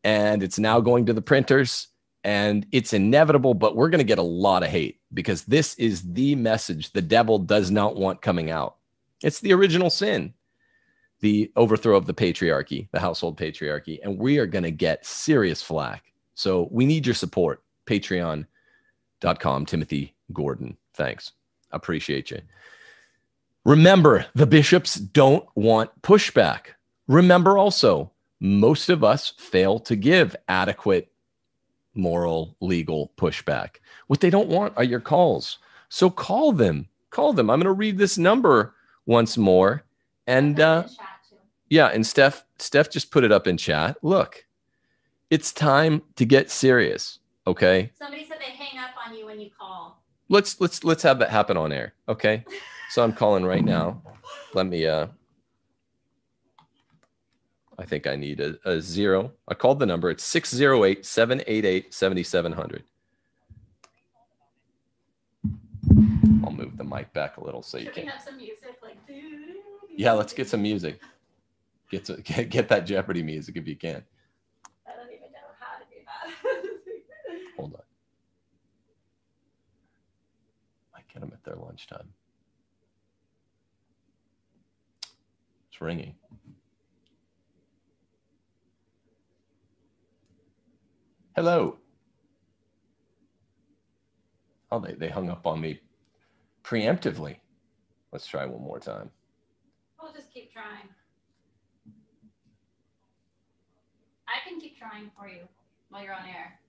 and 0.03 0.41
it's 0.41 0.57
now 0.57 0.79
going 0.79 1.05
to 1.05 1.13
the 1.13 1.22
printers 1.22 1.89
and 2.24 2.65
it's 2.72 2.91
inevitable, 2.91 3.53
but 3.53 3.75
we're 3.75 3.91
going 3.91 4.00
to 4.00 4.03
get 4.03 4.17
a 4.17 4.24
lot 4.24 4.63
of 4.63 4.69
hate 4.69 5.00
because 5.13 5.43
this 5.43 5.75
is 5.75 6.01
the 6.13 6.33
message 6.33 6.91
the 6.91 7.03
devil 7.03 7.38
does 7.38 7.69
not 7.69 7.98
want 7.98 8.24
coming 8.24 8.50
out. 8.50 8.77
It's 9.22 9.39
the 9.39 9.53
original 9.53 9.91
sin, 9.91 10.33
the 11.19 11.51
overthrow 11.55 11.95
of 11.95 12.07
the 12.07 12.15
patriarchy, 12.15 12.88
the 12.93 13.00
household 13.00 13.38
patriarchy, 13.38 14.00
and 14.01 14.17
we 14.17 14.39
are 14.39 14.48
going 14.48 14.63
to 14.63 14.72
get 14.72 15.05
serious 15.05 15.62
flack. 15.62 16.13
So 16.33 16.67
we 16.72 16.88
need 16.88 17.05
your 17.05 17.13
support. 17.13 17.62
Patreon.com, 17.86 19.67
Timothy 19.67 20.15
Gordon. 20.33 20.77
Thanks. 20.95 21.31
Appreciate 21.74 22.32
you. 22.32 22.42
Remember, 23.65 24.25
the 24.36 24.46
bishops 24.46 24.96
don't 24.96 25.46
want 25.56 26.01
pushback. 26.01 26.75
Remember 27.08 27.58
also, 27.58 28.12
most 28.39 28.89
of 28.89 29.03
us 29.03 29.34
fail 29.38 29.80
to 29.80 29.96
give 29.96 30.36
adequate 30.48 31.12
moral, 31.96 32.56
legal 32.60 33.12
pushback. 33.18 33.75
What 34.08 34.20
they 34.20 34.30
don't 34.30 34.50
want 34.50 34.74
are 34.75 34.84
your 34.84 35.00
calls. 35.00 35.60
So 35.89 36.10
call 36.10 36.51
them. 36.51 36.88
Call 37.10 37.34
them. 37.34 37.50
I'm 37.50 37.60
going 37.60 37.65
to 37.65 37.72
read 37.72 37.98
this 37.98 38.18
number 38.18 38.75
once 39.06 39.38
more. 39.38 39.84
And 40.27 40.60
uh, 40.60 40.88
yeah, 41.70 41.88
and 41.88 42.06
Steph, 42.06 42.44
Steph 42.58 42.89
just 42.89 43.12
put 43.12 43.24
it 43.24 43.32
up 43.32 43.48
in 43.48 43.58
chat. 43.58 43.98
Look, 44.01 44.46
it's 45.30 45.51
time 45.51 46.01
to 46.15 46.25
get 46.25 46.51
serious. 46.51 47.20
Okay. 47.48 47.92
Somebody 47.98 48.25
said 48.25 48.39
they 48.39 48.51
hang 48.51 48.77
up 48.77 48.92
on 49.06 49.15
you 49.15 49.25
when 49.25 49.39
you 49.39 49.50
call. 49.58 50.02
Let's 50.30 50.60
let's 50.62 50.84
let's 50.84 51.03
have 51.03 51.20
that 51.20 51.30
happen 51.30 51.58
on 51.58 51.72
air. 51.72 51.94
Okay. 52.08 52.44
So 52.89 53.03
I'm 53.03 53.13
calling 53.13 53.46
right 53.46 53.63
now. 53.63 54.01
Let 54.53 54.68
me 54.68 54.86
uh 54.88 55.08
I 57.77 57.86
think 57.86 58.06
I 58.08 58.15
need 58.15 58.39
a, 58.39 58.56
a 58.65 58.80
zero. 58.80 59.32
I 59.48 59.56
called 59.56 59.80
the 59.80 59.86
number. 59.86 60.10
It's 60.10 60.24
608 60.24 61.06
788 61.06 61.94
7700. 61.94 62.84
I'll 66.44 66.51
move 66.51 66.77
the 66.77 66.84
mic 66.84 67.12
back 67.13 67.38
a 67.38 67.44
little 67.44 67.62
so 67.63 67.77
you 67.77 67.86
Should 67.86 67.94
can. 67.96 68.03
we 68.06 68.12
have 68.12 68.22
some 68.22 68.38
music 68.38 68.75
like? 68.82 68.98
Yeah, 69.96 70.13
let's 70.13 70.34
get 70.34 70.48
some 70.48 70.62
music. 70.62 71.00
Get, 71.89 72.06
to, 72.06 72.18
get 72.24 72.50
get 72.50 72.70
that 72.70 72.86
Jeopardy 72.86 73.24
music 73.24 73.58
if 73.58 73.68
you 73.68 73.75
can. 73.75 74.03
I 74.88 74.92
don't 74.96 75.08
even 75.08 75.32
know 75.32 75.50
how 75.60 75.77
to 75.80 75.86
do 75.89 76.01
that. 76.06 77.58
Hold 77.58 77.74
on. 77.75 77.82
I 80.96 81.01
get 81.13 81.22
them 81.22 81.32
at 81.34 81.43
their 81.43 81.55
lunchtime. 81.55 82.10
It's 85.72 85.82
ringing. 85.82 86.15
Hello. 91.36 91.77
Oh, 94.72 94.79
they, 94.79 94.93
they 94.93 95.10
hung 95.10 95.29
up 95.29 95.46
on 95.46 95.62
me 95.62 95.79
preemptively. 96.63 97.38
Let's 98.12 98.27
try 98.27 98.46
one 98.46 98.62
more 98.62 98.79
time. 98.79 99.10
we'll 100.01 100.13
just 100.13 100.32
keep 100.32 100.51
trying. 100.51 100.89
I 104.27 104.48
can 104.48 104.60
keep 104.60 104.77
trying 104.77 105.12
for 105.17 105.27
you 105.27 105.48
while 105.89 106.03
you're 106.03 106.13
on 106.13 106.25
air. 106.25 106.60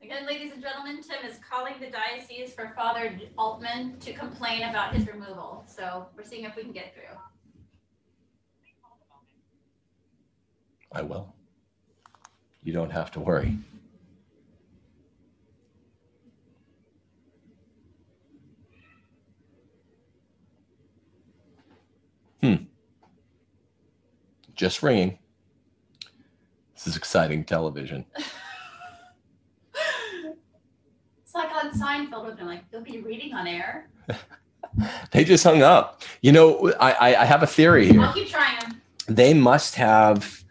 Again, 0.00 0.26
ladies 0.26 0.52
and 0.52 0.62
gentlemen, 0.62 1.02
Tim 1.02 1.28
is 1.28 1.38
calling 1.38 1.74
the 1.80 1.88
diocese 1.90 2.52
for 2.52 2.72
Father 2.76 3.18
Altman 3.36 3.98
to 3.98 4.12
complain 4.12 4.62
about 4.62 4.94
his 4.94 5.08
removal. 5.08 5.64
So 5.66 6.06
we're 6.16 6.22
seeing 6.22 6.44
if 6.44 6.54
we 6.54 6.62
can 6.62 6.70
get 6.70 6.94
through. 6.94 7.02
I 10.92 11.02
will. 11.02 11.34
You 12.62 12.72
don't 12.72 12.90
have 12.90 13.10
to 13.12 13.20
worry. 13.20 13.58
Hmm. 22.40 22.54
Just 24.54 24.84
ringing. 24.84 25.18
This 26.74 26.86
is 26.86 26.96
exciting 26.96 27.42
television. 27.44 28.04
It's 31.28 31.34
like 31.34 31.50
on 31.68 31.78
Seinfeld 31.78 32.24
when 32.24 32.36
they're 32.36 32.44
like, 32.44 32.70
they'll 32.70 32.80
be 32.82 33.00
reading 33.00 33.34
on 33.34 33.46
air. 33.46 33.88
They 35.10 35.24
just 35.24 35.42
hung 35.42 35.62
up. 35.62 36.02
You 36.20 36.30
know, 36.30 36.72
I, 36.78 36.92
I, 36.92 37.22
I 37.22 37.24
have 37.24 37.42
a 37.42 37.46
theory 37.46 37.90
here. 37.90 38.00
I'll 38.00 38.12
keep 38.12 38.28
trying. 38.28 38.76
They 39.08 39.34
must 39.34 39.74
have 39.74 40.44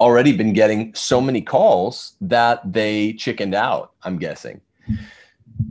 already 0.00 0.34
been 0.34 0.52
getting 0.52 0.94
so 0.94 1.20
many 1.20 1.42
calls 1.42 2.14
that 2.20 2.72
they 2.72 3.14
chickened 3.14 3.54
out, 3.54 3.92
I'm 4.04 4.18
guessing. 4.18 4.60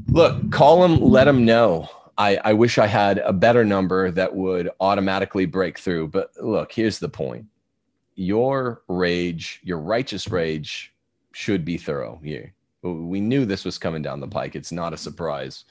Look, 0.09 0.51
call 0.51 0.81
them, 0.81 0.99
let 0.99 1.23
them 1.23 1.45
know. 1.45 1.89
I, 2.17 2.37
I 2.43 2.53
wish 2.53 2.77
I 2.77 2.87
had 2.87 3.19
a 3.19 3.33
better 3.33 3.63
number 3.63 4.11
that 4.11 4.35
would 4.35 4.69
automatically 4.79 5.45
break 5.45 5.79
through. 5.79 6.09
But 6.09 6.31
look, 6.41 6.71
here's 6.71 6.99
the 6.99 7.09
point 7.09 7.45
your 8.15 8.83
rage, 8.87 9.61
your 9.63 9.79
righteous 9.79 10.27
rage, 10.27 10.93
should 11.31 11.63
be 11.63 11.77
thorough 11.77 12.19
here. 12.23 12.53
We 12.83 13.19
knew 13.19 13.45
this 13.45 13.65
was 13.65 13.77
coming 13.77 14.01
down 14.01 14.19
the 14.19 14.27
pike. 14.27 14.55
It's 14.55 14.71
not 14.71 14.93
a 14.93 14.97
surprise. 14.97 15.65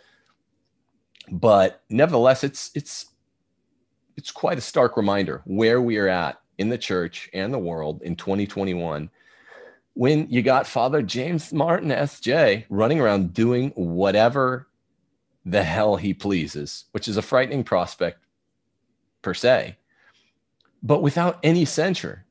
But 1.30 1.82
nevertheless, 1.88 2.44
it's 2.44 2.70
it's 2.74 3.06
it's 4.16 4.30
quite 4.30 4.58
a 4.58 4.62
stark 4.62 4.96
reminder 4.96 5.42
where 5.44 5.80
we 5.80 5.98
are 5.98 6.08
at 6.08 6.40
in 6.58 6.68
the 6.68 6.78
church 6.78 7.28
and 7.34 7.52
the 7.52 7.58
world 7.58 8.02
in 8.02 8.16
2021 8.16 9.10
when 9.96 10.26
you 10.30 10.42
got 10.42 10.66
Father 10.66 11.00
James 11.00 11.54
Martin 11.54 11.88
SJ 11.88 12.66
running 12.68 13.00
around 13.00 13.32
doing 13.32 13.70
whatever 13.70 14.68
the 15.46 15.62
hell 15.62 15.96
he 15.96 16.12
pleases, 16.12 16.84
which 16.90 17.08
is 17.08 17.16
a 17.16 17.22
frightening 17.22 17.64
prospect 17.64 18.18
per 19.22 19.32
se, 19.32 19.76
but 20.82 21.02
without 21.02 21.38
any 21.42 21.64
censure. 21.64 22.26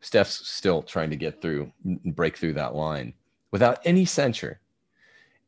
Steph's 0.00 0.48
still 0.48 0.82
trying 0.82 1.10
to 1.10 1.16
get 1.16 1.42
through, 1.42 1.70
break 1.84 2.36
through 2.38 2.54
that 2.54 2.74
line 2.74 3.12
without 3.50 3.80
any 3.84 4.04
censure. 4.04 4.60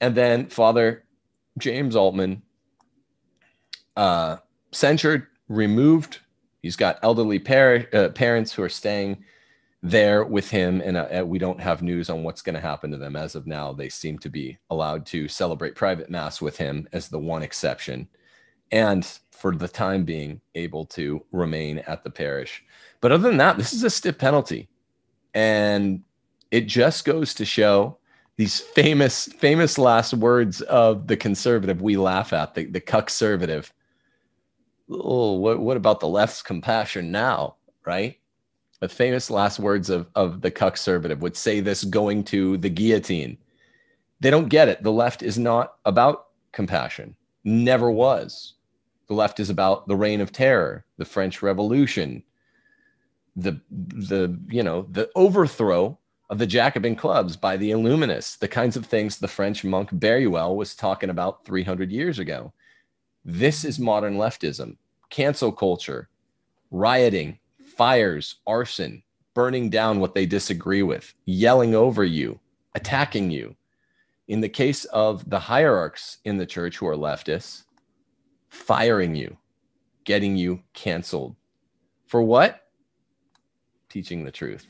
And 0.01 0.15
then 0.15 0.47
Father 0.47 1.05
James 1.59 1.97
Altman 1.97 2.43
uh, 3.97 4.37
censured, 4.71 5.27
removed 5.49 6.21
He's 6.63 6.77
got 6.77 6.99
elderly 7.03 7.39
par- 7.39 7.87
uh, 7.93 8.09
parents 8.11 8.53
who 8.53 8.63
are 8.63 8.69
staying 8.69 9.25
there 9.83 10.25
with 10.25 10.51
him, 10.51 10.81
and 10.85 10.97
uh, 10.97 11.25
we 11.25 11.39
don't 11.39 11.61
have 11.61 11.83
news 11.83 12.11
on 12.11 12.25
what's 12.25 12.43
going 12.43 12.57
to 12.57 12.61
happen 12.61 12.91
to 12.91 12.99
them 12.99 13.15
as 13.15 13.37
of 13.37 13.47
now. 13.47 13.73
They 13.73 13.89
seem 13.89 14.19
to 14.19 14.29
be 14.29 14.59
allowed 14.71 15.07
to 15.07 15.29
celebrate 15.29 15.77
private 15.77 16.11
mass 16.11 16.41
with 16.41 16.57
him 16.57 16.89
as 16.93 17.09
the 17.09 17.19
one 17.19 17.43
exception, 17.43 18.09
and 18.73 19.07
for 19.31 19.55
the 19.55 19.69
time 19.69 20.05
being, 20.05 20.41
able 20.57 20.85
to 20.85 21.25
remain 21.31 21.79
at 21.81 22.03
the 22.03 22.11
parish. 22.11 22.65
But 23.01 23.13
other 23.13 23.29
than 23.29 23.39
that, 23.39 23.57
this 23.57 23.73
is 23.73 23.85
a 23.85 23.91
stiff 23.91 24.19
penalty, 24.19 24.69
and 25.35 26.03
it 26.51 26.67
just 26.67 27.05
goes 27.05 27.35
to 27.35 27.45
show 27.45 27.99
these 28.37 28.61
famous 28.61 29.27
famous 29.27 29.79
last 29.79 30.15
words 30.15 30.61
of 30.63 31.07
the 31.07 31.17
conservative 31.17 31.83
we 31.83 31.97
laugh 31.97 32.33
at 32.33 32.55
the 32.55 32.67
the 32.67 32.81
conservative 32.81 33.73
oh, 34.91 35.33
what, 35.35 35.59
what 35.61 35.77
about 35.77 36.01
the 36.01 36.09
left's 36.09 36.43
compassion 36.43 37.11
now, 37.11 37.57
right? 37.85 38.19
The 38.81 38.89
famous 38.89 39.31
last 39.31 39.59
words 39.59 39.91
of, 39.91 40.09
of 40.15 40.41
the 40.41 40.51
conservative 40.51 41.21
would 41.23 41.37
say 41.37 41.61
this 41.61 41.85
going 41.85 42.25
to 42.25 42.57
the 42.59 42.71
guillotine. 42.71 43.37
They 44.21 44.31
don't 44.31 44.49
get 44.49 44.69
it. 44.69 44.83
The 44.83 44.93
left 44.93 45.23
is 45.23 45.39
not 45.39 45.75
about 45.85 46.27
compassion, 46.53 47.17
never 47.45 47.91
was. 47.91 48.55
The 49.09 49.15
left 49.15 49.41
is 49.41 49.51
about 49.51 49.89
the 49.89 49.97
reign 49.97 50.21
of 50.21 50.33
terror, 50.33 50.85
the 50.97 51.05
French 51.05 51.43
Revolution, 51.43 52.23
the 53.37 53.61
the 53.71 54.39
you 54.49 54.63
know 54.63 54.87
the 54.91 55.09
overthrow 55.15 55.98
of 56.31 56.39
the 56.39 56.47
Jacobin 56.47 56.95
clubs 56.95 57.37
by 57.37 57.57
the 57.57 57.71
Illuminists, 57.71 58.39
the 58.39 58.49
kinds 58.49 58.77
of 58.77 58.85
things 58.85 59.17
the 59.17 59.29
French 59.29 59.65
monk 59.65 59.89
Barruel 59.93 60.57
was 60.57 60.75
talking 60.75 61.11
about 61.11 61.45
300 61.45 61.91
years 61.91 62.19
ago. 62.19 62.53
This 63.25 63.65
is 63.65 63.79
modern 63.79 64.17
leftism, 64.17 64.77
cancel 65.11 65.53
culture, 65.53 66.09
rioting, 66.71 67.39
fires, 67.77 68.37
arson, 68.47 69.03
burning 69.35 69.71
down 69.71 70.01
what 70.01 70.15
they 70.15 70.27
disagree 70.27 70.83
with, 70.83 71.15
yelling 71.25 71.75
over 71.75 72.05
you, 72.05 72.39
attacking 72.75 73.31
you. 73.31 73.55
In 74.29 74.41
the 74.41 74.49
case 74.49 74.85
of 74.87 75.29
the 75.31 75.39
hierarchs 75.39 76.19
in 76.25 76.37
the 76.37 76.45
church 76.45 76.77
who 76.77 76.87
are 76.87 76.97
leftists, 76.97 77.65
firing 78.51 79.15
you, 79.15 79.37
getting 80.05 80.37
you 80.37 80.63
canceled. 80.75 81.37
For 82.07 82.21
what? 82.21 82.67
Teaching 83.89 84.25
the 84.25 84.31
truth. 84.31 84.67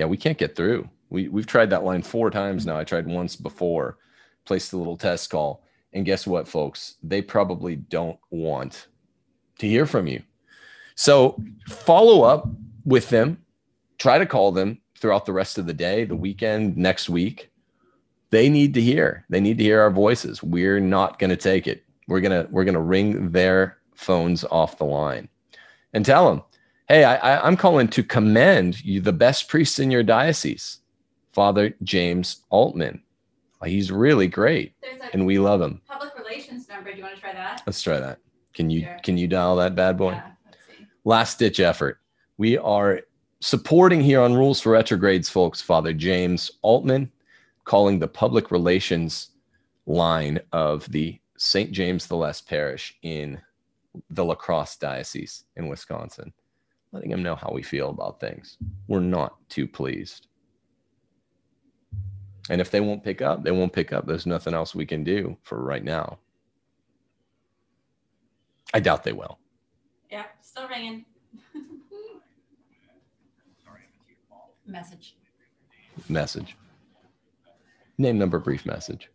Yeah, 0.00 0.06
we 0.06 0.16
can't 0.16 0.38
get 0.38 0.56
through. 0.56 0.88
We, 1.10 1.28
we've 1.28 1.46
tried 1.46 1.68
that 1.68 1.84
line 1.84 2.00
four 2.00 2.30
times 2.30 2.64
now. 2.64 2.78
I 2.78 2.84
tried 2.84 3.06
once 3.06 3.36
before, 3.36 3.98
placed 4.46 4.72
a 4.72 4.78
little 4.78 4.96
test 4.96 5.28
call. 5.28 5.62
And 5.92 6.06
guess 6.06 6.26
what, 6.26 6.48
folks? 6.48 6.94
They 7.02 7.20
probably 7.20 7.76
don't 7.76 8.18
want 8.30 8.86
to 9.58 9.68
hear 9.68 9.84
from 9.84 10.06
you. 10.06 10.22
So 10.94 11.38
follow 11.68 12.22
up 12.22 12.48
with 12.86 13.10
them, 13.10 13.42
try 13.98 14.16
to 14.16 14.24
call 14.24 14.52
them 14.52 14.80
throughout 14.96 15.26
the 15.26 15.34
rest 15.34 15.58
of 15.58 15.66
the 15.66 15.74
day, 15.74 16.04
the 16.04 16.16
weekend, 16.16 16.78
next 16.78 17.10
week. 17.10 17.50
They 18.30 18.48
need 18.48 18.72
to 18.72 18.80
hear. 18.80 19.26
They 19.28 19.40
need 19.40 19.58
to 19.58 19.64
hear 19.64 19.82
our 19.82 19.90
voices. 19.90 20.42
We're 20.42 20.80
not 20.80 21.18
going 21.18 21.28
to 21.28 21.36
take 21.36 21.66
it. 21.66 21.84
We're 22.08 22.22
going 22.22 22.42
to 22.42 22.50
we're 22.50 22.64
going 22.64 22.72
to 22.72 22.80
ring 22.80 23.32
their 23.32 23.76
phones 23.94 24.44
off 24.44 24.78
the 24.78 24.84
line 24.86 25.28
and 25.92 26.06
tell 26.06 26.30
them, 26.30 26.42
"Hey, 26.90 27.04
I, 27.04 27.46
I'm 27.46 27.56
calling 27.56 27.86
to 27.86 28.02
commend 28.02 28.84
you 28.84 29.00
the 29.00 29.12
best 29.12 29.48
priest 29.48 29.78
in 29.78 29.92
your 29.92 30.02
diocese, 30.02 30.78
Father 31.32 31.72
James 31.84 32.42
Altman. 32.50 33.00
He's 33.64 33.92
really 33.92 34.26
great, 34.26 34.74
and 35.12 35.24
we 35.24 35.38
love 35.38 35.60
him." 35.62 35.80
Public 35.86 36.18
relations 36.18 36.68
number. 36.68 36.90
Do 36.90 36.96
you 36.98 37.04
want 37.04 37.14
to 37.14 37.20
try 37.20 37.32
that? 37.32 37.62
Let's 37.64 37.80
try 37.80 38.00
that. 38.00 38.18
Can 38.54 38.70
you 38.70 38.80
sure. 38.80 38.98
can 39.04 39.16
you 39.16 39.28
dial 39.28 39.54
that 39.54 39.76
bad 39.76 39.96
boy? 39.96 40.14
Yeah, 40.14 40.32
Last 41.04 41.38
ditch 41.38 41.60
effort. 41.60 42.00
We 42.38 42.58
are 42.58 43.02
supporting 43.38 44.00
here 44.00 44.20
on 44.20 44.34
Rules 44.34 44.60
for 44.60 44.72
Retrogrades, 44.72 45.28
folks. 45.28 45.62
Father 45.62 45.92
James 45.92 46.50
Altman 46.62 47.12
calling 47.62 48.00
the 48.00 48.08
public 48.08 48.50
relations 48.50 49.30
line 49.86 50.40
of 50.50 50.90
the 50.90 51.20
St. 51.36 51.70
James 51.70 52.08
the 52.08 52.16
Less 52.16 52.40
Parish 52.40 52.98
in 53.02 53.40
the 54.10 54.24
La 54.24 54.34
Crosse 54.34 54.76
Diocese 54.76 55.44
in 55.54 55.68
Wisconsin, 55.68 56.32
letting 56.92 57.10
him 57.10 57.22
know 57.22 57.36
how 57.36 57.50
we 57.52 57.62
feel 57.62 57.90
about 57.90 58.20
things. 58.20 58.58
We're 58.88 59.00
not 59.00 59.36
too 59.48 59.66
pleased. 59.66 60.26
And 62.48 62.60
if 62.60 62.70
they 62.70 62.80
won't 62.80 63.04
pick 63.04 63.22
up, 63.22 63.44
they 63.44 63.52
won't 63.52 63.72
pick 63.72 63.92
up. 63.92 64.06
There's 64.06 64.26
nothing 64.26 64.54
else 64.54 64.74
we 64.74 64.86
can 64.86 65.04
do 65.04 65.36
for 65.42 65.62
right 65.62 65.84
now. 65.84 66.18
I 68.74 68.80
doubt 68.80 69.04
they 69.04 69.12
will. 69.12 69.38
Yeah, 70.10 70.24
still 70.40 70.68
ringing. 70.68 71.04
Sorry. 73.64 73.82
Message. 74.66 75.16
Message. 76.08 76.56
Name, 77.98 78.18
number, 78.18 78.38
brief 78.38 78.64
message. 78.66 79.10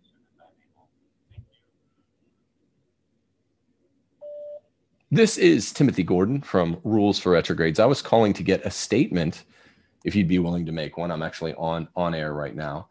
This 5.12 5.38
is 5.38 5.72
Timothy 5.72 6.02
Gordon 6.02 6.42
from 6.42 6.80
Rules 6.84 7.20
for 7.20 7.32
Retrogrades. 7.32 7.80
I 7.80 7.86
was 7.86 8.02
calling 8.02 8.34
to 8.34 8.44
get 8.44 8.66
a 8.66 8.72
statement, 8.72 9.44
if 10.04 10.16
you'd 10.16 10.28
be 10.28 10.40
willing 10.40 10.66
to 10.66 10.72
make 10.72 10.98
one. 10.98 11.12
I'm 11.12 11.22
actually 11.22 11.54
on 11.54 11.88
on 11.96 12.16
air 12.16 12.34
right 12.34 12.56
now. 12.56 12.90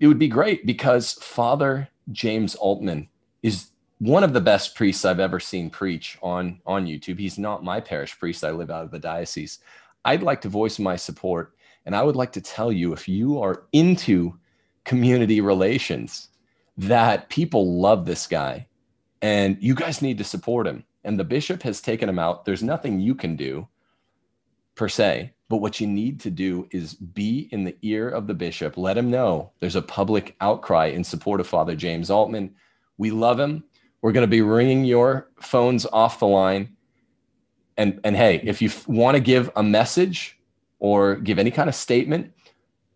It 0.00 0.06
would 0.06 0.18
be 0.18 0.28
great 0.28 0.66
because 0.66 1.14
Father 1.14 1.88
James 2.12 2.54
Altman 2.56 3.08
is 3.42 3.70
one 4.00 4.22
of 4.22 4.34
the 4.34 4.40
best 4.40 4.74
priests 4.74 5.06
I've 5.06 5.18
ever 5.18 5.40
seen 5.40 5.70
preach 5.70 6.18
on 6.22 6.60
on 6.66 6.86
YouTube. 6.86 7.18
He's 7.18 7.38
not 7.38 7.64
my 7.64 7.80
parish 7.80 8.18
priest. 8.18 8.44
I 8.44 8.50
live 8.50 8.70
out 8.70 8.84
of 8.84 8.90
the 8.90 8.98
diocese. 8.98 9.60
I'd 10.04 10.22
like 10.22 10.42
to 10.42 10.50
voice 10.50 10.78
my 10.78 10.96
support, 10.96 11.54
and 11.86 11.96
I 11.96 12.02
would 12.02 12.16
like 12.16 12.32
to 12.32 12.42
tell 12.42 12.70
you 12.70 12.92
if 12.92 13.08
you 13.08 13.40
are 13.40 13.64
into 13.72 14.38
community 14.84 15.40
relations, 15.40 16.28
that 16.76 17.30
people 17.30 17.80
love 17.80 18.04
this 18.04 18.26
guy, 18.26 18.66
and 19.22 19.56
you 19.60 19.74
guys 19.74 20.02
need 20.02 20.18
to 20.18 20.24
support 20.24 20.66
him 20.66 20.84
and 21.04 21.18
the 21.18 21.24
bishop 21.24 21.62
has 21.62 21.80
taken 21.80 22.08
him 22.08 22.18
out. 22.18 22.44
There's 22.44 22.62
nothing 22.62 23.00
you 23.00 23.14
can 23.14 23.36
do 23.36 23.66
per 24.74 24.88
se, 24.88 25.32
but 25.48 25.56
what 25.56 25.80
you 25.80 25.86
need 25.86 26.20
to 26.20 26.30
do 26.30 26.68
is 26.70 26.94
be 26.94 27.48
in 27.50 27.64
the 27.64 27.76
ear 27.82 28.08
of 28.08 28.26
the 28.26 28.34
bishop. 28.34 28.76
Let 28.76 28.98
him 28.98 29.10
know 29.10 29.50
there's 29.60 29.76
a 29.76 29.82
public 29.82 30.36
outcry 30.40 30.86
in 30.86 31.02
support 31.02 31.40
of 31.40 31.46
Father 31.46 31.74
James 31.74 32.10
Altman. 32.10 32.54
We 32.98 33.10
love 33.10 33.40
him. 33.40 33.64
We're 34.02 34.12
going 34.12 34.26
to 34.26 34.30
be 34.30 34.42
ringing 34.42 34.84
your 34.84 35.30
phones 35.40 35.86
off 35.86 36.20
the 36.20 36.26
line. 36.26 36.76
And, 37.76 38.00
and 38.04 38.14
hey, 38.14 38.42
if 38.44 38.60
you 38.60 38.70
want 38.86 39.16
to 39.16 39.20
give 39.20 39.50
a 39.56 39.62
message 39.62 40.38
or 40.78 41.16
give 41.16 41.38
any 41.38 41.50
kind 41.50 41.68
of 41.68 41.74
statement, 41.74 42.32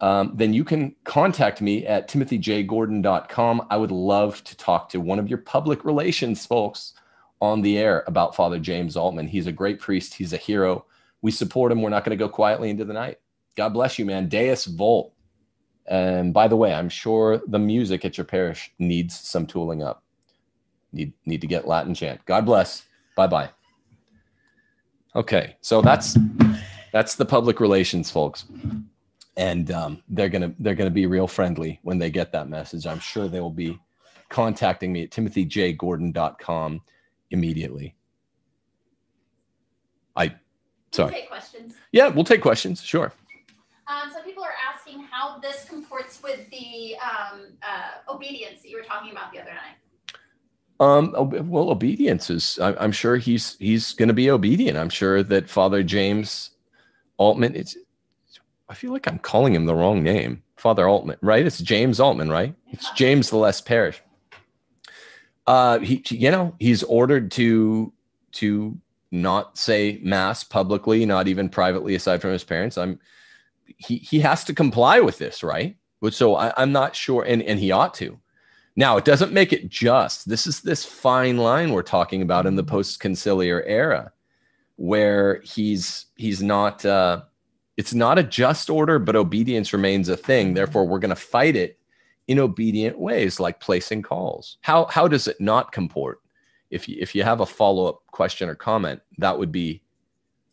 um, 0.03 0.33
then 0.35 0.53
you 0.53 0.65
can 0.65 0.95
contact 1.05 1.63
me 1.63 1.87
at 1.87 2.09
timothyjgordon.com. 2.09 3.67
I 3.71 3.77
would 3.77 3.93
love 3.93 4.43
to 4.45 4.57
talk 4.57 4.89
to 4.91 5.01
one 5.01 5.21
of 5.21 5.29
your 5.29 5.39
public 5.39 5.85
relations 5.85 6.45
folks 6.45 6.95
on 7.41 7.63
the 7.63 7.79
air 7.79 8.03
about 8.09 8.35
Father 8.35 8.59
James 8.59 8.97
Altman. 8.97 9.29
He's 9.29 9.47
a 9.47 9.53
great 9.53 9.79
priest. 9.79 10.15
He's 10.15 10.33
a 10.33 10.37
hero. 10.37 10.85
We 11.23 11.31
support 11.31 11.71
him. 11.71 11.81
We're 11.83 11.91
not 11.91 12.05
going 12.05 12.19
to 12.19 12.23
go 12.23 12.29
quietly 12.29 12.69
into 12.69 12.85
the 12.85 12.93
night. 12.93 13.21
God 13.57 13.71
bless 13.71 13.97
you, 13.97 14.05
man. 14.05 14.29
Deus 14.29 14.65
Vult. 14.65 15.13
And 15.87 16.35
by 16.35 16.49
the 16.49 16.57
way, 16.57 16.75
I'm 16.75 16.89
sure 16.89 17.41
the 17.47 17.59
music 17.59 18.05
at 18.05 18.19
your 18.19 18.25
parish 18.25 18.73
needs 18.81 19.19
some 19.19 19.47
tooling 19.47 19.83
up. 19.83 20.03
Need 20.93 21.13
need 21.27 21.41
to 21.41 21.47
get 21.47 21.67
Latin 21.67 21.95
chant. 21.95 22.21
God 22.27 22.45
bless. 22.45 22.85
Bye 23.17 23.27
bye. 23.27 23.51
Okay, 25.15 25.57
so 25.61 25.81
that's 25.81 26.17
that's 26.93 27.15
the 27.17 27.25
public 27.25 27.61
relations 27.61 28.11
folks, 28.11 28.45
and 29.37 29.71
um, 29.71 30.03
they're 30.09 30.29
gonna 30.29 30.55
they're 30.59 30.75
gonna 30.75 30.91
be 30.91 31.07
real 31.07 31.27
friendly 31.27 31.79
when 31.83 31.99
they 31.99 32.11
get 32.11 32.33
that 32.33 32.49
message. 32.49 32.87
I'm 32.87 33.01
sure 33.01 33.29
they 33.29 33.41
will 33.41 33.51
be 33.51 33.79
contacting 34.29 34.93
me 34.93 35.05
at 35.05 35.11
timothyjgordon.com 35.11 36.81
immediately. 37.31 37.95
I 40.17 40.35
sorry. 40.91 41.11
We'll 41.11 41.21
take 41.21 41.29
questions. 41.29 41.75
Yeah, 41.93 42.09
we'll 42.09 42.25
take 42.25 42.43
questions. 42.43 42.83
Sure. 42.83 43.13
Um, 43.87 44.11
so 44.13 44.23
people 44.23 44.45
are 44.45 44.55
asking 44.73 45.01
how 45.11 45.39
this 45.39 45.65
comports 45.65 46.23
with 46.23 46.49
the 46.51 46.97
um, 46.97 47.49
uh, 47.63 48.13
obedience 48.13 48.63
that 48.63 48.69
you 48.69 48.77
were 48.77 48.85
talking 48.85 49.11
about 49.11 49.33
the 49.33 49.41
other 49.41 49.51
night. 49.51 49.77
Um, 50.81 51.13
well, 51.49 51.71
obedience 51.71 52.31
is. 52.31 52.59
I, 52.61 52.85
am 52.85 52.93
sure 52.93 53.17
he's 53.17 53.57
he's 53.59 53.93
going 53.93 54.09
to 54.09 54.15
be 54.15 54.31
obedient. 54.31 54.77
I'm 54.77 54.89
sure 54.89 55.23
that 55.23 55.49
Father 55.49 55.83
James 55.83 56.51
Altman. 57.19 57.55
It's. 57.55 57.77
I 58.73 58.75
feel 58.75 58.93
like 58.93 59.07
I'm 59.07 59.19
calling 59.19 59.55
him 59.55 59.67
the 59.67 59.75
wrong 59.75 60.03
name, 60.03 60.43
Father 60.57 60.89
Altman. 60.89 61.19
Right? 61.21 61.47
It's 61.47 61.59
James 61.59 62.01
Altman, 62.01 62.31
right? 62.31 62.55
It's 62.71 62.91
James 62.93 63.31
the 63.31 63.37
Less 63.37 63.61
Parish 63.61 64.03
uh, 65.47 65.79
he, 65.81 66.03
you 66.09 66.31
know, 66.31 66.55
he's 66.59 66.83
ordered 66.85 67.31
to 67.33 67.93
to 68.33 68.79
not 69.11 69.59
say 69.59 70.01
mass 70.03 70.43
publicly, 70.43 71.05
not 71.05 71.29
even 71.29 71.49
privately, 71.49 71.95
aside 71.95 72.23
from 72.23 72.33
his 72.33 72.45
parents. 72.45 72.79
I'm 72.79 72.99
he 73.79 73.97
he 73.99 74.21
has 74.21 74.45
to 74.45 74.55
comply 74.55 75.01
with 75.01 75.19
this, 75.19 75.43
right? 75.43 75.77
But 76.01 76.15
so 76.15 76.37
I, 76.37 76.53
I'm 76.57 76.73
not 76.73 76.95
sure, 76.95 77.25
and 77.25 77.43
and 77.43 77.59
he 77.59 77.73
ought 77.73 77.95
to. 77.95 78.19
Now 78.77 78.97
it 78.97 79.05
doesn't 79.05 79.33
make 79.33 79.53
it 79.53 79.69
just. 79.69 80.29
This 80.29 80.47
is 80.47 80.61
this 80.61 80.85
fine 80.85 81.37
line 81.37 81.73
we're 81.73 81.83
talking 81.83 82.23
about 82.23 82.47
in 82.47 82.57
the 82.57 82.65
post-conciliar 82.65 83.63
era, 83.67 84.13
where 84.77 85.41
he's 85.43 86.07
he's 86.17 86.43
not. 86.43 86.85
Uh, 86.85 87.23
it's 87.77 87.95
not 87.95 88.19
a 88.19 88.23
just 88.23 88.71
order, 88.71 88.99
but 88.99 89.17
obedience 89.17 89.73
remains 89.73 90.09
a 90.09 90.17
thing. 90.17 90.49
Mm-hmm. 90.49 90.55
Therefore, 90.55 90.87
we're 90.87 90.99
going 90.99 91.11
to 91.11 91.17
fight 91.17 91.57
it 91.57 91.79
in 92.29 92.39
obedient 92.39 92.99
ways 92.99 93.41
like 93.41 93.61
placing 93.61 94.03
calls. 94.03 94.59
How 94.61 94.87
how 94.87 95.09
does 95.09 95.29
it 95.29 95.41
not 95.41 95.73
comport? 95.73 96.21
If 96.71 96.89
you, 96.89 96.97
if 96.99 97.15
you 97.15 97.23
have 97.23 97.41
a 97.41 97.47
follow 97.47 97.87
up 97.87 98.03
question 98.13 98.49
or 98.49 98.55
comment, 98.55 99.03
that 99.19 99.39
would 99.39 99.53
be 99.53 99.83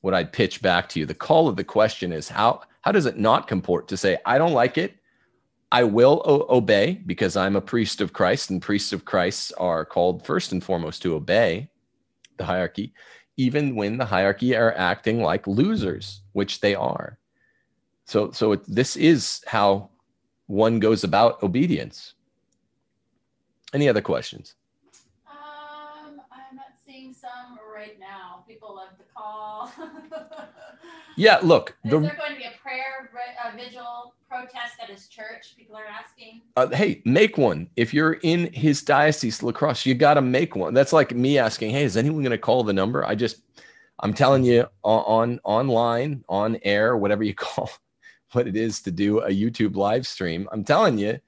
what 0.02 0.14
I'd 0.14 0.34
pitch 0.34 0.62
back 0.62 0.90
to 0.90 1.00
you. 1.00 1.06
The 1.06 1.14
call 1.14 1.48
of 1.48 1.56
the 1.56 1.64
question 1.64 2.12
is 2.12 2.28
how 2.28 2.62
how 2.82 2.92
does 2.92 3.06
it 3.06 3.18
not 3.18 3.48
comport 3.48 3.88
to 3.90 3.98
say 3.98 4.18
I 4.26 4.38
don't 4.38 4.54
like 4.54 4.78
it, 4.78 4.96
I 5.72 5.84
will 5.84 6.22
o- 6.26 6.46
obey 6.50 7.02
because 7.06 7.36
I'm 7.36 7.56
a 7.56 7.62
priest 7.62 8.02
of 8.02 8.14
Christ, 8.14 8.50
and 8.50 8.62
priests 8.62 8.94
of 8.94 9.06
Christ 9.06 9.54
are 9.58 9.86
called 9.86 10.26
first 10.26 10.52
and 10.52 10.64
foremost 10.64 11.02
to 11.04 11.16
obey 11.16 11.70
the 12.38 12.46
hierarchy, 12.46 12.94
even 13.40 13.74
when 13.74 13.96
the 13.96 14.04
hierarchy 14.04 14.54
are 14.54 14.74
acting 14.76 15.22
like 15.22 15.48
losers, 15.48 16.24
which 16.34 16.60
they 16.60 16.76
are. 16.76 17.18
So 18.04 18.32
so 18.32 18.52
it, 18.52 18.62
this 18.68 18.98
is 18.98 19.42
how 19.48 19.90
one 20.48 20.80
goes 20.80 21.06
about 21.06 21.42
obedience. 21.42 22.16
Any 23.74 23.88
other 23.88 24.02
questions? 24.02 24.56
Um, 25.26 26.20
I'm 26.34 26.56
not 26.56 26.74
seeing 26.86 27.14
some 27.14 27.58
right 27.74 27.98
now. 27.98 28.44
People 28.46 28.76
love 28.76 28.98
to 28.98 29.06
call. 29.16 29.72
yeah, 31.16 31.40
look. 31.42 31.78
Is 31.86 31.92
the, 31.92 32.00
there 32.00 32.18
going 32.18 32.34
to 32.34 32.38
be 32.38 32.44
a 32.44 32.60
prayer 32.62 33.00
vigil 33.56 33.99
protest 34.40 34.76
at 34.82 34.90
his 34.90 35.08
church? 35.08 35.56
People 35.58 35.76
are 35.76 35.86
asking. 35.86 36.42
Uh, 36.56 36.68
hey, 36.70 37.02
make 37.06 37.38
one. 37.38 37.70
If 37.76 37.94
you're 37.94 38.14
in 38.24 38.52
his 38.54 38.82
diocese, 38.82 39.44
lacrosse, 39.44 39.86
you 39.86 39.94
got 39.94 40.16
to 40.16 40.22
make 40.22 40.56
one. 40.56 40.74
That's 40.74 40.94
like 40.94 41.14
me 41.16 41.38
asking, 41.38 41.72
hey, 41.72 41.84
is 41.84 41.98
anyone 41.98 42.24
going 42.24 42.32
to 42.32 42.38
call 42.38 42.64
the 42.64 42.74
number? 42.74 43.06
I 43.06 43.16
just, 43.16 43.42
I'm 44.00 44.14
telling 44.14 44.44
you 44.44 44.68
on, 44.84 45.04
on 45.04 45.40
online, 45.44 46.24
on 46.30 46.58
air, 46.64 46.98
whatever 46.98 47.24
you 47.24 47.34
call 47.36 47.70
what 48.34 48.48
it 48.48 48.56
is 48.56 48.82
to 48.84 48.92
do 48.92 49.20
a 49.20 49.30
YouTube 49.30 49.76
live 49.76 50.06
stream. 50.06 50.48
I'm 50.52 50.64
telling 50.64 50.98
you, 50.98 51.20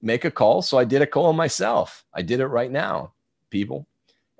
make 0.00 0.24
a 0.24 0.30
call. 0.30 0.62
So 0.62 0.78
I 0.78 0.84
did 0.84 1.02
a 1.02 1.06
call 1.06 1.32
myself. 1.32 2.04
I 2.14 2.22
did 2.22 2.40
it 2.40 2.46
right 2.46 2.70
now, 2.70 3.12
people. 3.50 3.86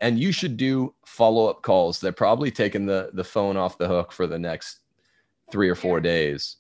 And 0.01 0.19
you 0.19 0.33
should 0.33 0.57
do 0.57 0.95
follow 1.05 1.47
up 1.47 1.63
calls. 1.63 2.01
They're 2.01 2.13
probably 2.13 2.51
taking 2.51 2.87
the, 2.87 3.11
the 3.15 3.25
phone 3.25 3.57
off 3.57 3.79
the 3.79 3.89
hook 3.89 4.13
for 4.13 4.27
the 4.27 4.39
next 4.39 4.81
three 5.51 5.69
or 5.69 5.75
four 5.75 6.01
days. 6.01 6.57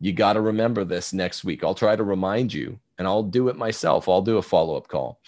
You 0.00 0.12
got 0.12 0.34
to 0.34 0.40
remember 0.40 0.84
this 0.84 1.12
next 1.12 1.44
week. 1.44 1.64
I'll 1.64 1.74
try 1.74 1.96
to 1.96 2.04
remind 2.04 2.52
you 2.52 2.78
and 2.98 3.06
I'll 3.06 3.22
do 3.22 3.48
it 3.48 3.56
myself. 3.56 4.08
I'll 4.08 4.22
do 4.22 4.38
a 4.38 4.42
follow 4.42 4.76
up 4.76 4.88
call. 4.88 5.20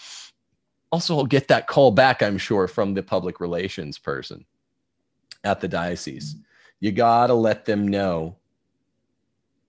Also, 0.91 1.17
I'll 1.17 1.27
get 1.27 1.49
that 1.49 1.67
call 1.67 1.91
back, 1.91 2.23
I'm 2.23 2.39
sure, 2.39 2.67
from 2.67 2.95
the 2.95 3.03
public 3.03 3.41
relations 3.41 3.99
person 3.99 4.45
at 5.45 5.61
the 5.61 5.69
diocese. 5.69 6.37
You 6.81 6.93
got 6.93 7.27
to 7.27 7.35
let 7.35 7.65
them 7.65 7.89
know 7.89 8.37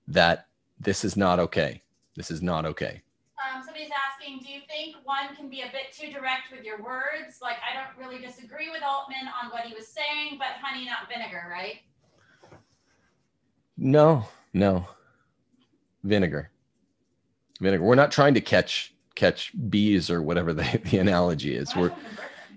that 0.07 0.47
this 0.79 1.03
is 1.03 1.17
not 1.17 1.39
okay. 1.39 1.81
This 2.15 2.31
is 2.31 2.41
not 2.41 2.65
okay. 2.65 3.01
Um, 3.39 3.63
somebody's 3.63 3.89
asking, 4.09 4.39
do 4.39 4.51
you 4.51 4.61
think 4.67 4.95
one 5.03 5.35
can 5.35 5.49
be 5.49 5.61
a 5.61 5.71
bit 5.71 5.93
too 5.93 6.11
direct 6.11 6.51
with 6.51 6.63
your 6.63 6.81
words? 6.81 7.39
Like, 7.41 7.57
I 7.57 7.73
don't 7.73 7.97
really 7.97 8.21
disagree 8.21 8.69
with 8.69 8.81
Altman 8.83 9.29
on 9.43 9.51
what 9.51 9.63
he 9.63 9.73
was 9.73 9.87
saying, 9.87 10.37
but 10.37 10.47
honey, 10.61 10.85
not 10.85 11.09
vinegar, 11.09 11.47
right? 11.49 11.79
No, 13.77 14.27
no. 14.53 14.87
Vinegar. 16.03 16.49
Vinegar. 17.59 17.83
We're 17.83 17.95
not 17.95 18.11
trying 18.11 18.33
to 18.33 18.41
catch 18.41 18.93
catch 19.15 19.51
bees 19.69 20.09
or 20.09 20.21
whatever 20.21 20.53
the, 20.53 20.81
the 20.89 20.97
analogy 20.97 21.55
is. 21.55 21.75
We're 21.75 21.93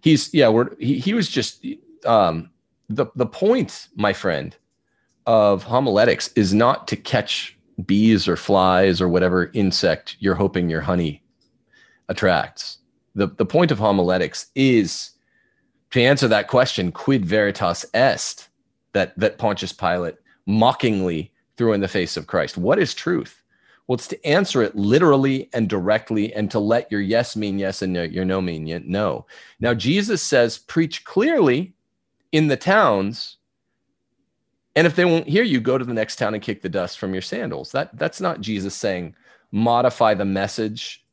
he's 0.01 0.33
yeah, 0.33 0.49
we're 0.49 0.77
he, 0.77 0.99
he 0.99 1.15
was 1.15 1.29
just 1.29 1.65
um 2.07 2.51
the 2.89 3.07
the 3.17 3.27
point, 3.27 3.89
my 3.97 4.13
friend, 4.13 4.57
of 5.27 5.63
homiletics 5.63 6.33
is 6.35 6.53
not 6.53 6.89
to 6.89 6.97
catch 6.97 7.57
bees 7.87 8.29
or 8.29 8.37
flies 8.37 9.01
or 9.01 9.09
whatever 9.09 9.51
insect 9.55 10.17
you're 10.19 10.35
hoping 10.35 10.69
your 10.69 10.81
honey 10.81 11.23
attracts. 12.09 12.79
The, 13.15 13.29
the 13.29 13.47
point 13.47 13.71
of 13.71 13.79
homiletics 13.79 14.47
is 14.55 15.11
to 15.91 16.03
answer 16.03 16.29
that 16.29 16.49
question, 16.49 16.93
quid 16.93 17.25
veritas 17.27 17.85
est, 17.95 18.49
that, 18.93 19.19
that 19.19 19.39
Pontius 19.39 19.73
Pilate 19.73 20.17
mockingly 20.47 21.32
threw 21.57 21.73
in 21.73 21.81
the 21.81 21.89
face 21.89 22.17
of 22.17 22.27
Christ. 22.27 22.57
What 22.59 22.79
is 22.79 22.95
truth? 22.95 23.43
Well, 23.87 23.97
it's 23.97 24.09
to 24.09 24.27
answer 24.27 24.63
it 24.63 24.77
literally 24.77 25.51
and 25.53 25.69
directly 25.69 26.33
and 26.35 26.51
to 26.51 26.59
let 26.59 26.91
your 26.91 27.01
yes 27.01 27.37
mean 27.37 27.59
yes 27.59 27.83
and 27.83 27.95
your 27.95 28.25
no 28.25 28.41
mean 28.41 28.85
no. 28.87 29.27
Now, 29.61 29.75
Jesus 29.75 30.23
says, 30.23 30.59
preach 30.59 31.05
clearly 31.05 31.75
in 32.31 32.49
the 32.49 32.57
towns 32.57 33.39
and 34.75 34.87
if 34.87 34.97
they 34.97 35.05
won't 35.05 35.29
hear 35.29 35.43
you, 35.43 35.61
go 35.61 35.77
to 35.77 35.85
the 35.85 35.93
next 35.93 36.17
town 36.17 36.35
and 36.35 36.43
kick 36.43 36.63
the 36.63 36.69
dust 36.69 36.99
from 36.99 37.13
your 37.13 37.23
sandals. 37.23 37.73
That 37.73 37.97
that's 37.99 38.21
not 38.21 38.41
Jesus 38.41 38.75
saying 38.75 39.15
modify 39.51 40.15
the 40.15 40.25
message 40.25 41.05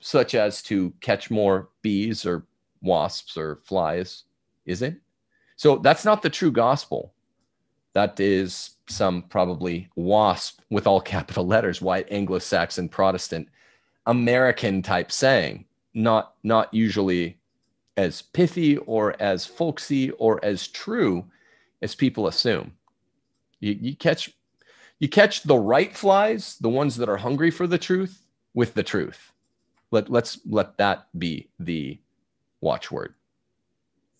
such 0.00 0.34
as 0.34 0.62
to 0.64 0.92
catch 1.00 1.30
more 1.30 1.70
bees 1.80 2.26
or 2.26 2.46
wasps 2.82 3.36
or 3.36 3.56
flies, 3.64 4.24
is 4.66 4.82
it? 4.82 4.96
So 5.56 5.78
that's 5.78 6.04
not 6.04 6.22
the 6.22 6.30
true 6.30 6.50
gospel. 6.50 7.14
That 7.94 8.18
is 8.18 8.70
some 8.88 9.22
probably 9.22 9.88
wasp 9.96 10.60
with 10.70 10.86
all 10.86 11.00
capital 11.00 11.46
letters, 11.46 11.82
white 11.82 12.08
Anglo-Saxon 12.10 12.88
Protestant 12.88 13.48
American 14.06 14.82
type 14.82 15.12
saying, 15.12 15.66
not 15.94 16.34
not 16.42 16.72
usually 16.72 17.38
as 17.96 18.22
pithy 18.22 18.78
or 18.78 19.14
as 19.20 19.44
folksy 19.44 20.10
or 20.12 20.42
as 20.44 20.66
true 20.66 21.24
as 21.82 21.94
people 21.94 22.26
assume. 22.26 22.72
You, 23.60 23.76
you 23.80 23.96
catch 23.96 24.32
you 24.98 25.08
catch 25.08 25.42
the 25.42 25.58
right 25.58 25.94
flies, 25.94 26.56
the 26.60 26.68
ones 26.68 26.96
that 26.96 27.08
are 27.08 27.16
hungry 27.18 27.50
for 27.50 27.66
the 27.66 27.78
truth, 27.78 28.24
with 28.54 28.74
the 28.74 28.82
truth. 28.82 29.32
Let 29.90 30.08
let's 30.08 30.40
let 30.46 30.78
that 30.78 31.08
be 31.18 31.50
the 31.58 31.98
watchword. 32.60 33.14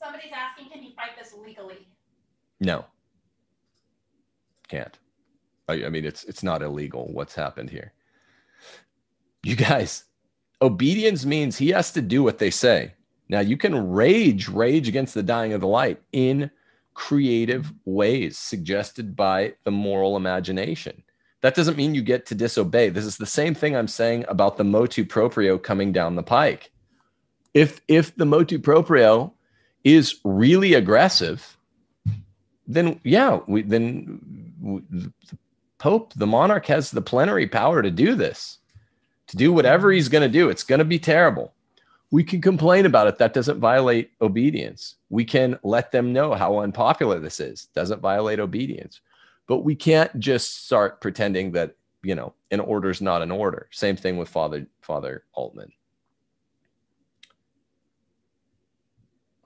Somebody's 0.02 0.32
asking, 0.34 0.68
can 0.70 0.82
you 0.82 0.90
fight 0.94 1.12
this 1.18 1.32
legally? 1.34 1.86
No. 2.60 2.84
Can't. 4.72 4.98
I, 5.68 5.84
I 5.84 5.88
mean, 5.90 6.06
it's 6.06 6.24
it's 6.24 6.42
not 6.42 6.62
illegal. 6.62 7.06
What's 7.12 7.34
happened 7.34 7.68
here? 7.68 7.92
You 9.42 9.54
guys, 9.54 10.04
obedience 10.62 11.26
means 11.26 11.58
he 11.58 11.68
has 11.72 11.92
to 11.92 12.00
do 12.00 12.22
what 12.22 12.38
they 12.38 12.48
say. 12.48 12.94
Now 13.28 13.40
you 13.40 13.58
can 13.58 13.90
rage, 13.90 14.48
rage 14.48 14.88
against 14.88 15.12
the 15.12 15.22
dying 15.22 15.52
of 15.52 15.60
the 15.60 15.66
light 15.66 16.00
in 16.12 16.50
creative 16.94 17.70
ways 17.84 18.38
suggested 18.38 19.14
by 19.14 19.52
the 19.64 19.70
moral 19.70 20.16
imagination. 20.16 21.02
That 21.42 21.54
doesn't 21.54 21.76
mean 21.76 21.94
you 21.94 22.00
get 22.00 22.24
to 22.26 22.34
disobey. 22.34 22.88
This 22.88 23.04
is 23.04 23.18
the 23.18 23.26
same 23.26 23.54
thing 23.54 23.76
I'm 23.76 23.88
saying 23.88 24.24
about 24.26 24.56
the 24.56 24.64
motu 24.64 25.04
proprio 25.04 25.58
coming 25.58 25.92
down 25.92 26.16
the 26.16 26.22
pike. 26.22 26.70
If 27.52 27.82
if 27.88 28.16
the 28.16 28.24
motu 28.24 28.58
proprio 28.58 29.34
is 29.84 30.18
really 30.24 30.72
aggressive, 30.72 31.58
then 32.66 32.98
yeah, 33.04 33.40
we 33.46 33.60
then 33.60 34.41
the 34.62 35.12
pope, 35.78 36.14
the 36.14 36.26
monarch 36.26 36.66
has 36.66 36.90
the 36.90 37.02
plenary 37.02 37.46
power 37.46 37.82
to 37.82 37.90
do 37.90 38.14
this, 38.14 38.58
to 39.26 39.36
do 39.36 39.52
whatever 39.52 39.90
he's 39.90 40.08
going 40.08 40.22
to 40.22 40.28
do. 40.28 40.48
It's 40.48 40.64
going 40.64 40.78
to 40.78 40.84
be 40.84 40.98
terrible 40.98 41.52
we 42.12 42.22
can 42.22 42.42
complain 42.42 42.84
about 42.86 43.08
it. 43.08 43.16
That 43.18 43.32
doesn't 43.32 43.58
violate 43.58 44.12
obedience. 44.20 44.96
We 45.08 45.24
can 45.24 45.58
let 45.64 45.90
them 45.90 46.12
know 46.12 46.34
how 46.34 46.58
unpopular 46.58 47.18
this 47.18 47.40
is. 47.40 47.68
Doesn't 47.74 48.02
violate 48.02 48.38
obedience. 48.38 49.00
But 49.48 49.60
we 49.60 49.74
can't 49.74 50.16
just 50.20 50.66
start 50.66 51.00
pretending 51.00 51.52
that, 51.52 51.74
you 52.02 52.14
know, 52.14 52.34
an 52.50 52.60
order 52.60 52.90
is 52.90 53.00
not 53.00 53.22
an 53.22 53.30
order. 53.30 53.66
Same 53.72 53.96
thing 53.96 54.18
with 54.18 54.28
Father 54.28 54.66
Father 54.82 55.24
Altman. 55.32 55.72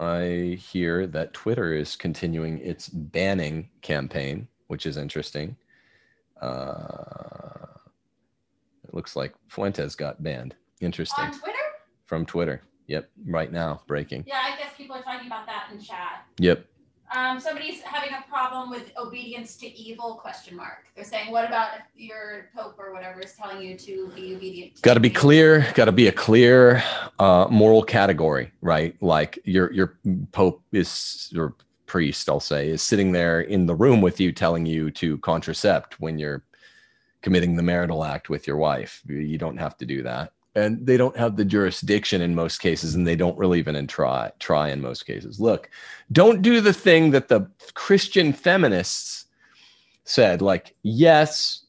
I 0.00 0.58
hear 0.60 1.06
that 1.06 1.32
Twitter 1.32 1.72
is 1.72 1.94
continuing 1.94 2.58
its 2.58 2.88
banning 2.88 3.70
campaign, 3.80 4.48
which 4.68 4.86
is 4.86 4.96
interesting. 4.96 5.56
Uh, 6.40 7.66
it 8.84 8.94
looks 8.94 9.16
like 9.16 9.34
Fuentes 9.48 9.94
got 9.94 10.22
banned. 10.22 10.54
Interesting. 10.80 11.24
On 11.24 11.38
Twitter? 11.38 11.56
from 12.06 12.24
Twitter. 12.24 12.62
Yep, 12.86 13.10
right 13.26 13.52
now, 13.52 13.82
breaking. 13.88 14.24
Yeah, 14.26 14.40
I 14.42 14.56
guess 14.56 14.70
people 14.76 14.96
are 14.96 15.02
talking 15.02 15.26
about 15.26 15.44
that 15.46 15.68
in 15.72 15.80
chat. 15.80 16.24
Yep. 16.38 16.64
Um, 17.14 17.38
somebody's 17.38 17.80
having 17.82 18.10
a 18.14 18.24
problem 18.28 18.70
with 18.70 18.92
obedience 18.96 19.56
to 19.58 19.66
evil? 19.66 20.14
Question 20.14 20.56
mark. 20.56 20.86
They're 20.94 21.04
saying, 21.04 21.30
what 21.30 21.44
about 21.44 21.70
if 21.78 21.84
your 21.94 22.48
pope 22.54 22.76
or 22.78 22.92
whatever 22.92 23.20
is 23.20 23.32
telling 23.32 23.62
you 23.62 23.76
to 23.76 24.10
be 24.14 24.34
obedient? 24.34 24.82
Got 24.82 24.94
to 24.94 25.00
be 25.00 25.10
clear. 25.10 25.66
Got 25.74 25.84
to 25.84 25.92
be 25.92 26.08
a 26.08 26.12
clear 26.12 26.82
uh, 27.18 27.46
moral 27.50 27.82
category, 27.82 28.52
right? 28.60 29.00
Like 29.00 29.38
your 29.44 29.72
your 29.72 29.98
pope 30.32 30.62
is 30.72 31.28
your 31.32 31.54
priest, 31.86 32.28
I'll 32.28 32.40
say, 32.40 32.68
is 32.68 32.82
sitting 32.82 33.12
there 33.12 33.40
in 33.40 33.66
the 33.66 33.74
room 33.74 34.00
with 34.00 34.20
you, 34.20 34.32
telling 34.32 34.66
you 34.66 34.90
to 34.92 35.18
contracept 35.18 35.94
when 35.94 36.18
you're 36.18 36.44
committing 37.22 37.56
the 37.56 37.62
marital 37.62 38.04
act 38.04 38.28
with 38.28 38.46
your 38.46 38.56
wife. 38.56 39.02
You 39.08 39.36
don't 39.36 39.56
have 39.56 39.76
to 39.78 39.84
do 39.84 40.02
that. 40.04 40.32
And 40.54 40.86
they 40.86 40.96
don't 40.96 41.16
have 41.16 41.36
the 41.36 41.44
jurisdiction 41.44 42.22
in 42.22 42.34
most 42.34 42.58
cases 42.58 42.94
and 42.94 43.06
they 43.06 43.16
don't 43.16 43.36
really 43.36 43.58
even 43.58 43.86
try 43.88 44.30
try 44.38 44.68
in 44.68 44.80
most 44.80 45.06
cases. 45.06 45.40
Look 45.40 45.68
don't 46.12 46.40
do 46.40 46.60
the 46.60 46.72
thing 46.72 47.10
that 47.10 47.28
the 47.28 47.50
christian 47.74 48.32
feminists 48.32 49.26
said 50.04 50.40
like 50.40 50.74
yes 50.82 51.66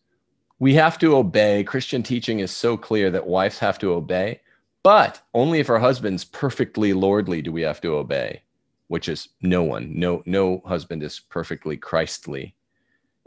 we 0.59 0.73
have 0.75 0.97
to 0.99 1.15
obey. 1.15 1.63
Christian 1.63 2.01
teaching 2.01 2.39
is 2.39 2.49
so 2.49 2.77
clear 2.77 3.11
that 3.11 3.27
wives 3.27 3.59
have 3.59 3.77
to 3.79 3.93
obey 3.93 4.39
but 4.83 5.21
only 5.33 5.59
if 5.59 5.69
our 5.69 5.79
husband's 5.79 6.23
perfectly 6.23 6.93
lordly 6.93 7.41
do 7.41 7.51
we 7.51 7.63
have 7.63 7.81
to 7.81 7.95
obey 7.95 8.41
which 8.87 9.09
is 9.09 9.29
no 9.41 9.63
one 9.63 9.91
no 9.97 10.23
no 10.25 10.61
husband 10.65 11.03
is 11.03 11.19
perfectly 11.19 11.77
christly 11.77 12.55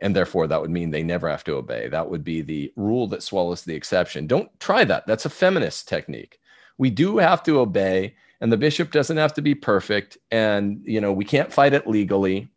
and 0.01 0.17
therefore 0.17 0.47
that 0.47 0.61
would 0.61 0.71
mean 0.71 0.91
they 0.91 1.03
never 1.03 1.29
have 1.29 1.45
to 1.45 1.55
obey. 1.55 1.89
That 1.89 2.09
would 2.09 2.25
be 2.25 2.41
the 2.43 2.73
rule 2.77 3.07
that 3.09 3.23
swallows 3.23 3.63
the 3.63 3.75
exception. 3.75 4.27
Don't 4.27 4.49
try 4.61 4.85
that. 4.85 5.07
That's 5.07 5.27
a 5.27 5.31
feminist 5.31 5.89
technique. 5.89 6.41
We 6.79 6.91
do 6.91 7.19
have 7.19 7.43
to 7.45 7.61
obey, 7.61 8.15
and 8.41 8.51
the 8.51 8.57
bishop 8.57 8.91
doesn't 8.91 9.19
have 9.19 9.35
to 9.35 9.43
be 9.43 9.55
perfect, 9.55 10.17
and 10.31 10.81
you 10.85 11.01
know 11.01 11.13
we 11.13 11.25
can't 11.25 11.53
fight 11.53 11.75
it 11.75 11.87
legally. 11.87 12.49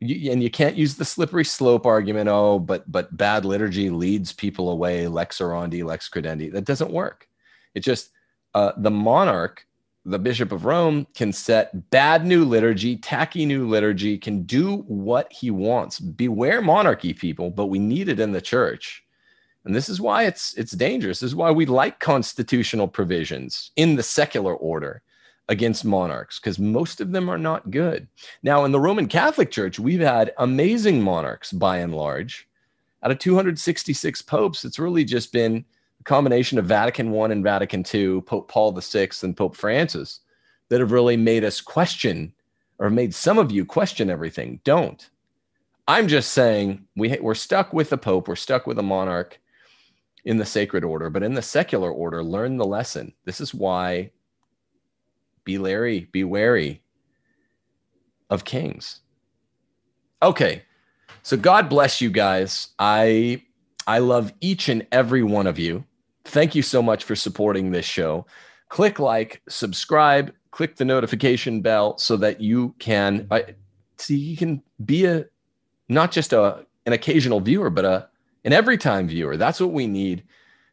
You, 0.00 0.32
and 0.32 0.42
you 0.42 0.50
can't 0.50 0.76
use 0.76 0.96
the 0.96 1.04
slippery 1.04 1.44
slope 1.44 1.86
argument. 1.86 2.28
Oh, 2.28 2.58
but 2.58 2.90
but 2.90 3.16
bad 3.16 3.44
liturgy 3.44 3.90
leads 3.90 4.32
people 4.32 4.70
away. 4.70 5.06
Lex 5.06 5.38
orandi, 5.38 5.84
lex 5.84 6.08
credendi. 6.08 6.52
That 6.52 6.64
doesn't 6.64 6.90
work. 6.90 7.28
It 7.74 7.80
just 7.80 8.10
uh, 8.54 8.72
the 8.76 8.90
monarch 8.90 9.66
the 10.06 10.18
Bishop 10.18 10.52
of 10.52 10.64
Rome 10.64 11.06
can 11.14 11.32
set 11.32 11.90
bad 11.90 12.26
new 12.26 12.44
liturgy, 12.44 12.96
tacky 12.96 13.46
new 13.46 13.66
liturgy, 13.66 14.18
can 14.18 14.42
do 14.42 14.78
what 14.86 15.32
he 15.32 15.50
wants. 15.50 15.98
Beware 15.98 16.60
monarchy, 16.60 17.14
people, 17.14 17.50
but 17.50 17.66
we 17.66 17.78
need 17.78 18.08
it 18.08 18.20
in 18.20 18.32
the 18.32 18.40
church. 18.40 19.02
And 19.64 19.74
this 19.74 19.88
is 19.88 20.00
why 20.00 20.24
it's 20.24 20.52
it's 20.54 20.72
dangerous. 20.72 21.20
This 21.20 21.28
is 21.28 21.34
why 21.34 21.50
we 21.50 21.64
like 21.64 22.00
constitutional 22.00 22.86
provisions 22.86 23.70
in 23.76 23.96
the 23.96 24.02
secular 24.02 24.54
order 24.54 25.02
against 25.48 25.84
monarchs 25.84 26.38
because 26.38 26.58
most 26.58 27.00
of 27.00 27.12
them 27.12 27.30
are 27.30 27.38
not 27.38 27.70
good. 27.70 28.06
Now 28.42 28.64
in 28.64 28.72
the 28.72 28.80
Roman 28.80 29.08
Catholic 29.08 29.50
Church, 29.50 29.78
we've 29.78 30.00
had 30.00 30.32
amazing 30.38 31.00
monarchs 31.02 31.50
by 31.52 31.78
and 31.78 31.94
large. 31.94 32.46
Out 33.02 33.10
of 33.10 33.18
266 33.18 34.22
popes, 34.22 34.64
it's 34.64 34.78
really 34.78 35.04
just 35.04 35.32
been 35.32 35.64
combination 36.04 36.58
of 36.58 36.66
Vatican 36.66 37.14
I 37.14 37.32
and 37.32 37.42
Vatican 37.42 37.84
II, 37.92 38.20
Pope 38.20 38.48
Paul 38.50 38.72
VI 38.72 39.08
and 39.22 39.36
Pope 39.36 39.56
Francis, 39.56 40.20
that 40.68 40.80
have 40.80 40.92
really 40.92 41.16
made 41.16 41.44
us 41.44 41.60
question 41.60 42.32
or 42.78 42.90
made 42.90 43.14
some 43.14 43.38
of 43.38 43.50
you 43.50 43.64
question 43.64 44.10
everything. 44.10 44.60
Don't. 44.64 45.08
I'm 45.86 46.08
just 46.08 46.32
saying 46.32 46.86
we, 46.96 47.18
we're 47.20 47.34
stuck 47.34 47.72
with 47.72 47.90
the 47.90 47.98
Pope, 47.98 48.28
we're 48.28 48.36
stuck 48.36 48.66
with 48.66 48.78
a 48.78 48.82
monarch 48.82 49.38
in 50.24 50.38
the 50.38 50.46
sacred 50.46 50.84
order, 50.84 51.10
but 51.10 51.22
in 51.22 51.34
the 51.34 51.42
secular 51.42 51.90
order, 51.90 52.22
learn 52.22 52.56
the 52.56 52.64
lesson. 52.64 53.12
This 53.24 53.40
is 53.40 53.54
why 53.54 54.10
be 55.44 55.58
Larry, 55.58 56.08
be 56.10 56.24
wary 56.24 56.82
of 58.30 58.44
kings. 58.44 59.00
Okay. 60.22 60.62
So 61.22 61.36
God 61.36 61.68
bless 61.68 62.00
you 62.00 62.10
guys. 62.10 62.68
I 62.78 63.42
I 63.86 63.98
love 63.98 64.32
each 64.40 64.70
and 64.70 64.86
every 64.90 65.22
one 65.22 65.46
of 65.46 65.58
you. 65.58 65.84
Thank 66.24 66.54
you 66.54 66.62
so 66.62 66.82
much 66.82 67.04
for 67.04 67.14
supporting 67.14 67.70
this 67.70 67.84
show. 67.84 68.26
Click 68.68 68.98
like, 68.98 69.42
subscribe, 69.48 70.32
click 70.50 70.76
the 70.76 70.84
notification 70.84 71.60
bell 71.60 71.98
so 71.98 72.16
that 72.16 72.40
you 72.40 72.74
can 72.78 73.26
I, 73.30 73.54
see 73.98 74.16
you 74.16 74.36
can 74.36 74.62
be 74.84 75.04
a 75.04 75.26
not 75.88 76.12
just 76.12 76.32
a 76.32 76.64
an 76.86 76.92
occasional 76.92 77.40
viewer, 77.40 77.70
but 77.70 77.84
a 77.84 78.08
an 78.44 78.52
every 78.52 78.78
time 78.78 79.08
viewer. 79.08 79.36
That's 79.36 79.60
what 79.60 79.72
we 79.72 79.86
need. 79.86 80.24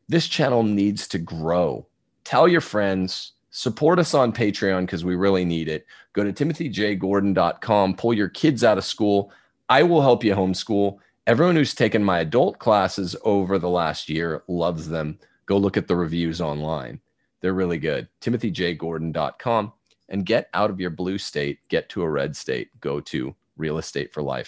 This 0.08 0.28
channel 0.28 0.64
needs 0.64 1.08
to 1.10 1.20
grow. 1.20 1.86
Tell 2.24 2.48
your 2.48 2.62
friends, 2.62 3.34
support 3.50 3.98
us 4.00 4.14
on 4.14 4.34
Patreon 4.34 4.82
because 4.82 5.06
we 5.06 5.16
really 5.16 5.46
need 5.46 5.68
it. 5.68 5.86
Go 6.14 6.24
to 6.24 6.34
timothyjgordon.com, 6.34 7.96
pull 7.96 8.14
your 8.14 8.30
kids 8.30 8.64
out 8.64 8.78
of 8.78 8.86
school. 8.86 9.32
I 9.70 9.84
will 9.84 10.02
help 10.02 10.24
you 10.24 10.36
homeschool. 10.36 10.98
Everyone 11.28 11.56
who's 11.56 11.74
taken 11.74 12.04
my 12.04 12.20
adult 12.20 12.60
classes 12.60 13.16
over 13.24 13.58
the 13.58 13.70
last 13.70 14.10
year 14.10 14.44
loves 14.48 14.90
them 14.90 15.18
go 15.52 15.58
look 15.58 15.76
at 15.76 15.86
the 15.86 15.96
reviews 15.98 16.40
online. 16.40 17.02
They're 17.42 17.54
really 17.54 17.78
good. 17.78 18.08
TimothyJGordon.com 18.22 19.74
and 20.08 20.26
get 20.26 20.48
out 20.54 20.70
of 20.70 20.80
your 20.80 20.92
blue 20.92 21.18
state, 21.18 21.60
get 21.68 21.90
to 21.90 22.04
a 22.04 22.10
red 22.10 22.38
state, 22.38 22.70
go 22.80 23.02
to 23.02 23.36
real 23.58 23.78
estate 23.78 24.14
for 24.14 24.24
life. 24.24 24.40